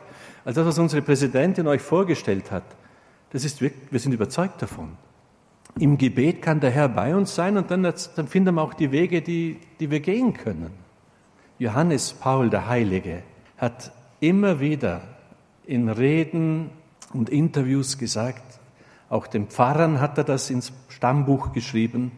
Also 0.45 0.61
das, 0.61 0.69
was 0.69 0.79
unsere 0.79 1.01
Präsidentin 1.01 1.67
euch 1.67 1.81
vorgestellt 1.81 2.51
hat, 2.51 2.65
das 3.31 3.47
ist, 3.47 3.63
wir 3.63 3.73
sind 3.93 4.13
überzeugt 4.13 4.61
davon. 4.61 4.91
Im 5.79 5.97
Gebet 5.97 6.43
kann 6.43 6.61
der 6.61 6.71
Herr 6.71 6.91
bei 6.91 7.17
uns 7.17 7.35
sein 7.35 7.57
und 7.57 7.71
dann, 7.71 7.83
dann 7.83 8.29
finden 8.29 8.57
wir 8.57 8.61
auch 8.61 8.75
die 8.75 8.93
Wege, 8.93 9.23
die, 9.23 9.57
die 9.81 9.91
wir 9.91 10.01
gehen 10.01 10.35
können. 10.35 10.73
Johannes 11.59 12.13
Paul 12.13 12.51
der 12.51 12.69
Heilige 12.69 13.23
hat 13.57 13.91
immer 14.21 14.61
wieder 14.61 15.01
in 15.65 15.89
Reden 15.89 16.69
und 17.15 17.31
Interviews 17.31 17.99
gesagt, 17.99 18.61
auch 19.09 19.27
den 19.27 19.47
Pfarrern 19.47 20.01
hat 20.01 20.19
er 20.19 20.25
das 20.25 20.51
ins 20.51 20.73
Stammbuch 20.89 21.53
geschrieben, 21.53 22.13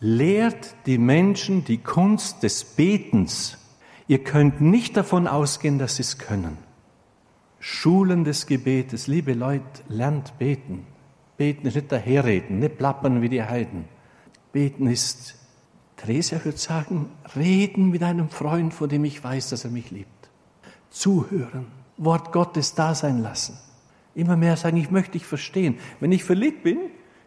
lehrt 0.00 0.74
die 0.86 0.98
Menschen 0.98 1.64
die 1.64 1.78
Kunst 1.78 2.42
des 2.42 2.64
Betens. 2.64 3.58
Ihr 4.06 4.24
könnt 4.24 4.60
nicht 4.60 4.96
davon 4.96 5.26
ausgehen, 5.26 5.78
dass 5.78 5.96
sie 5.96 6.02
es 6.02 6.18
können. 6.18 6.56
Schulen 7.60 8.24
des 8.24 8.46
Gebetes, 8.46 9.08
liebe 9.08 9.34
Leute, 9.34 9.82
lernt 9.88 10.38
beten. 10.38 10.86
Beten 11.36 11.66
ist 11.66 11.74
nicht 11.74 11.92
daherreden, 11.92 12.60
nicht 12.60 12.78
plappern 12.78 13.20
wie 13.20 13.28
die 13.28 13.42
Heiden. 13.42 13.84
Beten 14.52 14.86
ist, 14.86 15.34
Theresia 15.96 16.44
würde 16.44 16.58
sagen, 16.58 17.10
reden 17.36 17.90
mit 17.90 18.02
einem 18.02 18.28
Freund, 18.28 18.72
von 18.72 18.88
dem 18.88 19.04
ich 19.04 19.22
weiß, 19.22 19.50
dass 19.50 19.64
er 19.64 19.70
mich 19.70 19.90
liebt. 19.90 20.30
Zuhören, 20.90 21.66
Wort 21.96 22.32
Gottes 22.32 22.74
da 22.74 22.94
sein 22.94 23.18
lassen. 23.18 23.58
Immer 24.18 24.36
mehr 24.36 24.56
sagen, 24.56 24.76
ich 24.78 24.90
möchte 24.90 25.12
dich 25.12 25.24
verstehen. 25.24 25.78
Wenn 26.00 26.10
ich 26.10 26.24
verliebt 26.24 26.64
bin, 26.64 26.78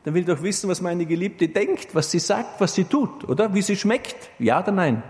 dann 0.03 0.13
will 0.13 0.23
ich 0.23 0.27
doch 0.27 0.43
wissen, 0.43 0.69
was 0.69 0.81
meine 0.81 1.05
Geliebte 1.05 1.47
denkt, 1.47 1.95
was 1.95 2.11
sie 2.11 2.19
sagt, 2.19 2.59
was 2.59 2.75
sie 2.75 2.83
tut, 2.83 3.23
oder? 3.29 3.53
Wie 3.53 3.61
sie 3.61 3.77
schmeckt. 3.77 4.29
Ja 4.39 4.61
oder 4.61 4.73
nein? 4.73 5.01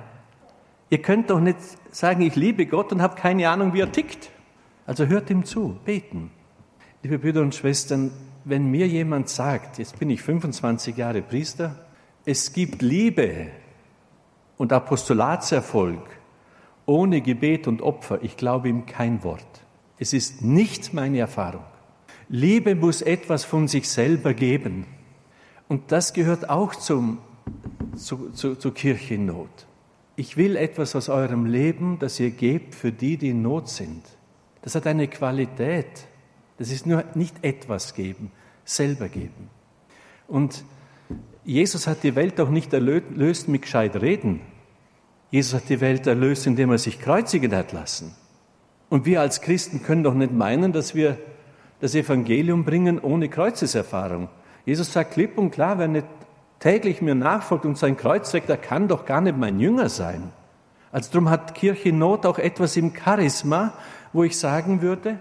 Ihr 0.92 1.02
könnt 1.02 1.32
doch 1.32 1.40
nicht 1.40 1.58
sagen, 1.90 2.22
ich 2.22 2.36
liebe 2.36 2.68
Gott 2.68 2.92
und 2.92 3.02
habe 3.02 3.16
keine 3.16 3.50
Ahnung, 3.50 3.74
wie 3.74 3.80
er 3.80 3.92
tickt. 3.92 4.30
Also 4.86 5.08
hört 5.08 5.32
ihm 5.32 5.44
zu, 5.44 5.80
beten. 5.84 6.30
Liebe 7.02 7.18
Brüder 7.18 7.42
und 7.42 7.56
Schwestern, 7.56 8.12
wenn 8.46 8.70
mir 8.70 8.88
jemand 8.88 9.28
sagt, 9.28 9.80
jetzt 9.80 9.98
bin 9.98 10.12
ich 10.12 10.22
25 10.22 10.96
Jahre 10.96 11.24
Priester, 11.24 11.88
es 12.26 12.54
gibt 12.54 12.84
Liebe 12.84 13.48
und 14.58 14.72
Apostolatserfolg 14.72 16.04
ohne 16.86 17.22
Gebet 17.22 17.68
und 17.68 17.82
Opfer, 17.82 18.20
ich 18.22 18.38
glaube 18.38 18.70
ihm 18.70 18.86
kein 18.86 19.24
Wort. 19.24 19.66
Es 19.98 20.14
ist 20.14 20.44
nicht 20.44 20.94
meine 20.94 21.18
Erfahrung. 21.18 21.64
Liebe 22.34 22.76
muss 22.76 23.02
etwas 23.02 23.44
von 23.44 23.68
sich 23.68 23.90
selber 23.90 24.34
geben. 24.34 24.86
Und 25.68 25.92
das 25.92 26.14
gehört 26.14 26.50
auch 26.50 26.74
zum, 26.74 27.18
zu, 27.98 28.30
zu, 28.30 28.56
zur 28.56 28.74
Kirche 28.74 29.16
in 29.16 29.26
Not. 29.26 29.50
Ich 30.16 30.38
will 30.38 30.56
etwas 30.56 30.96
aus 30.96 31.10
eurem 31.10 31.46
Leben, 31.46 32.00
das 32.00 32.22
ihr 32.22 32.32
gebt 32.32 32.74
für 32.74 32.94
die, 32.94 33.18
die 33.18 33.32
in 33.32 33.42
Not 33.42 33.68
sind. 33.68 34.02
Das 34.62 34.76
hat 34.76 34.88
eine 34.88 35.10
Qualität. 35.10 36.08
Das 36.58 36.72
ist 36.72 36.86
nur 36.86 37.04
nicht 37.16 37.44
etwas 37.44 37.96
geben, 37.96 38.32
selber 38.64 39.10
geben. 39.10 39.50
Und 40.30 40.64
Jesus 41.44 41.86
hat 41.86 42.02
die 42.04 42.16
Welt 42.16 42.40
auch 42.40 42.50
nicht 42.50 42.72
erlöst 42.72 43.50
mit 43.50 43.64
gescheit 43.64 44.02
reden. 44.02 44.40
Jesus 45.32 45.54
hat 45.54 45.68
die 45.68 45.82
Welt 45.82 46.08
erlöst, 46.08 46.48
indem 46.48 46.72
er 46.72 46.78
sich 46.78 47.02
kreuzigen 47.02 47.54
hat 47.54 47.74
lassen. 47.74 48.16
Und 48.90 49.06
wir 49.06 49.20
als 49.20 49.42
Christen 49.42 49.84
können 49.84 50.04
doch 50.04 50.14
nicht 50.14 50.32
meinen, 50.32 50.72
dass 50.72 50.96
wir 50.96 51.18
das 51.82 51.96
Evangelium 51.96 52.64
bringen 52.64 53.00
ohne 53.00 53.28
Kreuzeserfahrung. 53.28 54.30
Jesus 54.66 54.94
sagt 54.94 55.14
klipp 55.14 55.38
und 55.38 55.52
klar, 55.52 55.80
wer 55.80 55.88
nicht 55.88 56.06
täglich 56.60 57.02
mir 57.02 57.16
nachfolgt 57.16 57.66
und 57.66 57.78
sein 57.78 57.98
Kreuz 57.98 58.30
trägt, 58.30 58.50
der 58.50 58.58
kann 58.58 58.88
doch 58.88 59.06
gar 59.06 59.20
nicht 59.20 59.38
mein 59.38 59.60
Jünger 59.60 59.90
sein. 59.90 60.32
Also 60.92 61.12
darum 61.12 61.30
hat 61.30 61.56
Kirche 61.56 61.92
Not 61.92 62.26
auch 62.26 62.38
etwas 62.38 62.78
im 62.78 62.94
Charisma, 62.96 63.74
wo 64.14 64.24
ich 64.24 64.38
sagen 64.38 64.82
würde, 64.82 65.20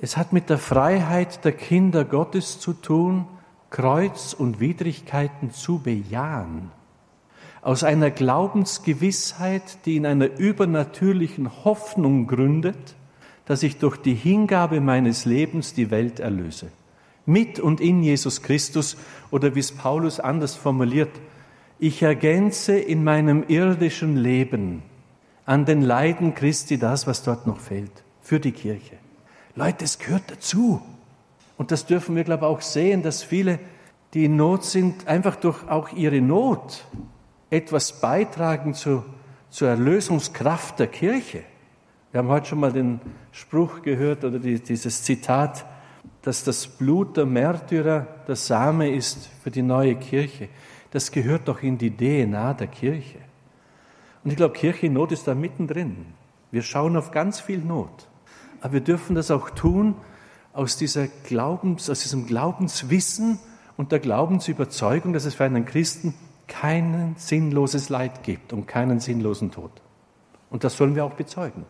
es 0.00 0.16
hat 0.16 0.32
mit 0.32 0.48
der 0.50 0.58
Freiheit 0.58 1.44
der 1.44 1.52
Kinder 1.52 2.04
Gottes 2.04 2.58
zu 2.58 2.72
tun, 2.72 3.26
Kreuz 3.70 4.32
und 4.32 4.60
Widrigkeiten 4.60 5.50
zu 5.50 5.80
bejahen. 5.80 6.70
Aus 7.60 7.84
einer 7.84 8.10
Glaubensgewissheit, 8.10 9.84
die 9.84 9.96
in 9.96 10.06
einer 10.06 10.38
übernatürlichen 10.38 11.64
Hoffnung 11.64 12.26
gründet, 12.26 12.94
dass 13.46 13.62
ich 13.62 13.78
durch 13.78 13.96
die 13.96 14.14
Hingabe 14.14 14.80
meines 14.80 15.24
Lebens 15.24 15.74
die 15.74 15.90
Welt 15.90 16.20
erlöse. 16.20 16.68
Mit 17.26 17.58
und 17.58 17.80
in 17.80 18.02
Jesus 18.02 18.42
Christus 18.42 18.96
oder 19.30 19.54
wie 19.54 19.60
es 19.60 19.72
Paulus 19.72 20.20
anders 20.20 20.54
formuliert, 20.54 21.10
ich 21.78 22.02
ergänze 22.02 22.78
in 22.78 23.04
meinem 23.04 23.44
irdischen 23.48 24.16
Leben 24.16 24.82
an 25.46 25.64
den 25.64 25.82
Leiden 25.82 26.34
Christi 26.34 26.78
das, 26.78 27.06
was 27.06 27.22
dort 27.22 27.46
noch 27.46 27.60
fehlt, 27.60 27.92
für 28.22 28.40
die 28.40 28.52
Kirche. 28.52 28.96
Leute, 29.54 29.84
es 29.84 29.98
gehört 29.98 30.30
dazu. 30.30 30.80
Und 31.56 31.70
das 31.70 31.86
dürfen 31.86 32.16
wir, 32.16 32.24
glaube 32.24 32.46
ich, 32.46 32.50
auch 32.50 32.60
sehen, 32.60 33.02
dass 33.02 33.22
viele, 33.22 33.58
die 34.12 34.24
in 34.24 34.36
Not 34.36 34.64
sind, 34.64 35.06
einfach 35.06 35.36
durch 35.36 35.68
auch 35.68 35.92
ihre 35.92 36.20
Not 36.20 36.86
etwas 37.50 38.00
beitragen 38.00 38.74
zu, 38.74 39.04
zur 39.50 39.68
Erlösungskraft 39.68 40.78
der 40.78 40.88
Kirche. 40.88 41.42
Wir 42.14 42.20
haben 42.20 42.28
heute 42.28 42.46
schon 42.46 42.60
mal 42.60 42.72
den 42.72 43.00
Spruch 43.32 43.82
gehört 43.82 44.24
oder 44.24 44.38
die, 44.38 44.60
dieses 44.60 45.02
Zitat, 45.02 45.66
dass 46.22 46.44
das 46.44 46.68
Blut 46.68 47.16
der 47.16 47.26
Märtyrer 47.26 48.06
der 48.28 48.36
Same 48.36 48.88
ist 48.94 49.28
für 49.42 49.50
die 49.50 49.62
neue 49.62 49.96
Kirche. 49.96 50.48
Das 50.92 51.10
gehört 51.10 51.48
doch 51.48 51.60
in 51.60 51.76
die 51.76 51.90
DNA 51.90 52.54
der 52.54 52.68
Kirche. 52.68 53.18
Und 54.22 54.30
ich 54.30 54.36
glaube, 54.36 54.54
Kirche 54.54 54.86
in 54.86 54.92
Not 54.92 55.10
ist 55.10 55.26
da 55.26 55.34
mittendrin. 55.34 56.06
Wir 56.52 56.62
schauen 56.62 56.96
auf 56.96 57.10
ganz 57.10 57.40
viel 57.40 57.58
Not. 57.58 58.06
Aber 58.60 58.74
wir 58.74 58.80
dürfen 58.80 59.16
das 59.16 59.32
auch 59.32 59.50
tun 59.50 59.96
aus, 60.52 60.76
dieser 60.76 61.08
Glaubens, 61.08 61.90
aus 61.90 62.02
diesem 62.02 62.26
Glaubenswissen 62.26 63.40
und 63.76 63.90
der 63.90 63.98
Glaubensüberzeugung, 63.98 65.14
dass 65.14 65.24
es 65.24 65.34
für 65.34 65.42
einen 65.46 65.64
Christen 65.64 66.14
kein 66.46 67.16
sinnloses 67.18 67.88
Leid 67.88 68.22
gibt 68.22 68.52
und 68.52 68.68
keinen 68.68 69.00
sinnlosen 69.00 69.50
Tod. 69.50 69.72
Und 70.48 70.62
das 70.62 70.76
sollen 70.76 70.94
wir 70.94 71.04
auch 71.04 71.14
bezeugen. 71.14 71.66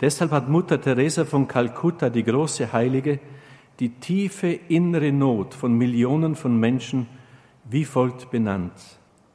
Deshalb 0.00 0.30
hat 0.30 0.48
Mutter 0.48 0.80
Teresa 0.80 1.24
von 1.24 1.48
Kalkutta, 1.48 2.10
die 2.10 2.24
große 2.24 2.72
Heilige, 2.72 3.18
die 3.80 3.88
tiefe 3.88 4.48
innere 4.48 5.12
Not 5.12 5.54
von 5.54 5.76
Millionen 5.76 6.34
von 6.34 6.58
Menschen 6.58 7.06
wie 7.64 7.84
folgt 7.84 8.30
benannt. 8.30 8.72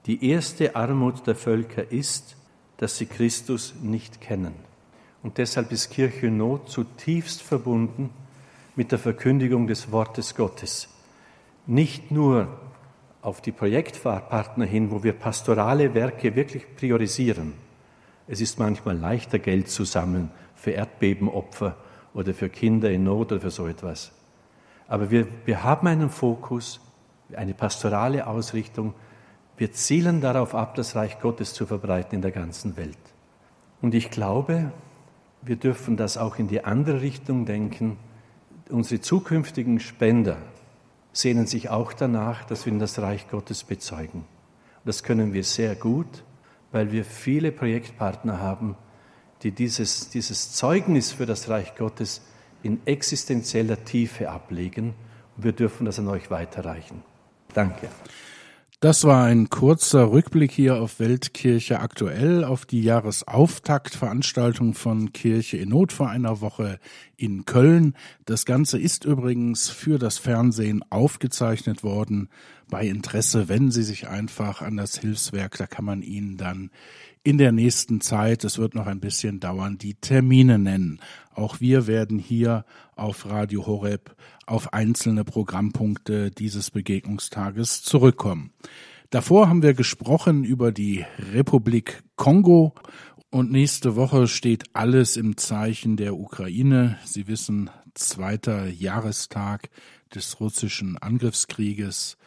Die 0.06 0.30
erste 0.30 0.76
Armut 0.76 1.28
der 1.28 1.36
Völker 1.36 1.92
ist, 1.92 2.38
dass 2.78 2.98
sie 2.98 3.06
Christus 3.06 3.76
nicht 3.82 4.22
kennen. 4.22 4.54
Und 5.22 5.38
deshalb 5.38 5.72
ist 5.72 5.92
Kirche 5.92 6.32
Not 6.32 6.70
zutiefst 6.70 7.42
verbunden 7.42 8.10
mit 8.76 8.92
der 8.92 9.00
Verkündigung 9.00 9.68
des 9.68 9.92
Wortes 9.92 10.36
Gottes. 10.36 10.90
Nicht 11.68 12.10
nur 12.10 12.48
auf 13.22 13.42
die 13.42 13.52
Projektpartner 13.52 14.66
hin, 14.66 14.90
wo 14.90 15.04
wir 15.04 15.14
pastorale 15.14 15.94
Werke 15.94 16.36
wirklich 16.36 16.76
priorisieren. 16.76 17.54
Es 18.28 18.42
ist 18.42 18.58
manchmal 18.58 18.98
leichter, 18.98 19.38
Geld 19.38 19.70
zu 19.70 19.84
sammeln 19.84 20.32
für 20.62 20.72
Erdbebenopfer 20.72 21.76
oder 22.14 22.36
für 22.36 22.50
Kinder 22.50 22.92
in 22.92 23.04
Not 23.04 23.32
oder 23.32 23.42
für 23.42 23.50
so 23.50 23.66
etwas. 23.66 24.12
Aber 24.88 25.10
wir, 25.10 25.28
wir 25.46 25.64
haben 25.64 25.88
einen 25.88 26.10
Fokus, 26.10 26.80
eine 27.36 27.56
pastorale 27.56 28.28
Ausrichtung. 28.28 28.94
Wir 29.58 29.72
zielen 29.72 30.22
darauf 30.22 30.54
ab, 30.54 30.76
das 30.76 30.96
Reich 30.96 31.20
Gottes 31.20 31.56
zu 31.56 31.66
verbreiten 31.66 32.16
in 32.16 32.22
der 32.22 32.32
ganzen 32.32 32.78
Welt. 32.78 32.98
Und 33.82 33.96
ich 33.96 34.12
glaube, 34.12 34.72
wir 35.42 35.56
dürfen 35.56 35.98
das 35.98 36.18
auch 36.18 36.38
in 36.38 36.48
die 36.48 36.64
andere 36.64 37.02
Richtung 37.02 37.46
denken. 37.46 37.98
Unsere 38.70 39.02
zukünftigen 39.02 39.80
Spender 39.80 40.38
sehnen 41.12 41.48
sich 41.48 41.70
auch 41.70 41.92
danach, 41.92 42.44
dass 42.44 42.68
wir 42.68 42.74
in 42.74 42.80
das 42.80 43.00
Reich 43.00 43.28
Gottes 43.30 43.64
bezeugen. 43.64 44.26
Das 44.86 45.02
können 45.02 45.34
wir 45.34 45.44
sehr 45.44 45.76
gut, 45.76 46.24
weil 46.72 46.92
wir 46.92 47.04
viele 47.04 47.52
Projektpartner 47.52 48.40
haben, 48.40 48.76
die 49.44 49.52
dieses, 49.52 50.10
dieses 50.10 50.52
Zeugnis 50.54 51.12
für 51.12 51.26
das 51.26 51.50
Reich 51.50 51.76
Gottes 51.76 52.22
in 52.64 52.80
existenzieller 52.86 53.84
Tiefe 53.84 54.30
ablegen. 54.30 54.94
Und 55.36 55.44
wir 55.44 55.54
dürfen 55.54 55.86
das 55.86 56.00
an 56.00 56.08
euch 56.08 56.30
weiterreichen. 56.30 57.04
Danke. 57.54 57.90
Das 58.84 59.04
war 59.04 59.26
ein 59.26 59.52
kurzer 59.52 60.12
Rückblick 60.12 60.52
hier 60.52 60.82
auf 60.82 61.00
Weltkirche 61.00 61.82
aktuell, 61.82 62.44
auf 62.44 62.66
die 62.66 62.82
Jahresauftaktveranstaltung 62.82 64.74
von 64.74 65.14
Kirche 65.14 65.58
in 65.58 65.70
Not 65.70 65.94
vor 65.94 66.10
einer 66.10 66.42
Woche 66.42 66.80
in 67.16 67.46
Köln. 67.46 67.94
Das 68.26 68.46
Ganze 68.46 68.80
ist 68.80 69.06
übrigens 69.06 69.70
für 69.70 70.00
das 70.00 70.18
Fernsehen 70.18 70.84
aufgezeichnet 70.90 71.84
worden. 71.84 72.30
Bei 72.72 72.88
Interesse, 72.88 73.48
wenn 73.50 73.70
Sie 73.70 73.84
sich 73.84 74.08
einfach 74.08 74.64
an 74.64 74.78
das 74.78 74.98
Hilfswerk, 74.98 75.60
da 75.60 75.68
kann 75.68 75.86
man 75.86 76.02
Ihnen 76.02 76.38
dann 76.38 76.72
in 77.24 77.38
der 77.38 77.52
nächsten 77.52 78.02
Zeit, 78.02 78.44
es 78.44 78.58
wird 78.58 78.74
noch 78.74 78.88
ein 78.88 79.00
bisschen 79.00 79.40
dauern, 79.40 79.78
die 79.78 79.94
Termine 79.94 80.58
nennen. 80.58 81.00
Auch 81.34 81.60
wir 81.60 81.88
werden 81.88 82.18
hier 82.18 82.66
auf 82.96 83.28
Radio 83.28 83.68
Horeb 83.68 84.16
auf 84.48 84.74
einzelne 84.74 85.24
Programmpunkte 85.24 86.32
dieses 86.32 86.72
Begegnungstages 86.72 87.84
zurückkommen. 87.84 88.52
Davor 89.12 89.50
haben 89.50 89.62
wir 89.62 89.74
gesprochen 89.74 90.44
über 90.44 90.72
die 90.72 91.06
Republik 91.34 92.02
Kongo 92.16 92.74
und 93.30 93.52
nächste 93.52 93.96
Woche 93.96 94.28
steht 94.28 94.64
alles 94.74 95.16
im 95.16 95.38
Zeichen 95.38 95.98
der 95.98 96.16
Ukraine. 96.16 96.98
Sie 97.06 97.28
wissen, 97.28 97.70
zweiter 97.94 98.68
Jahrestag 98.68 99.70
des 100.14 100.40
russischen 100.40 100.98
Angriffskrieges. 100.98 102.18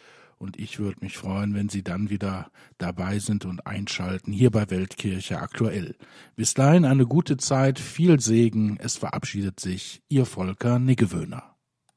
Und 0.44 0.58
ich 0.58 0.78
würde 0.78 0.98
mich 1.00 1.16
freuen, 1.16 1.54
wenn 1.54 1.70
Sie 1.70 1.82
dann 1.82 2.10
wieder 2.10 2.50
dabei 2.76 3.18
sind 3.18 3.46
und 3.46 3.66
einschalten 3.66 4.30
hier 4.30 4.50
bei 4.50 4.68
Weltkirche 4.68 5.40
aktuell. 5.40 5.96
Bis 6.36 6.52
dahin 6.52 6.84
eine 6.84 7.06
gute 7.06 7.38
Zeit, 7.38 7.78
viel 7.78 8.20
Segen. 8.20 8.76
Es 8.78 8.98
verabschiedet 8.98 9.58
sich 9.58 10.02
Ihr 10.10 10.26
Volker 10.26 10.78
Niggewöhner. 10.78 11.53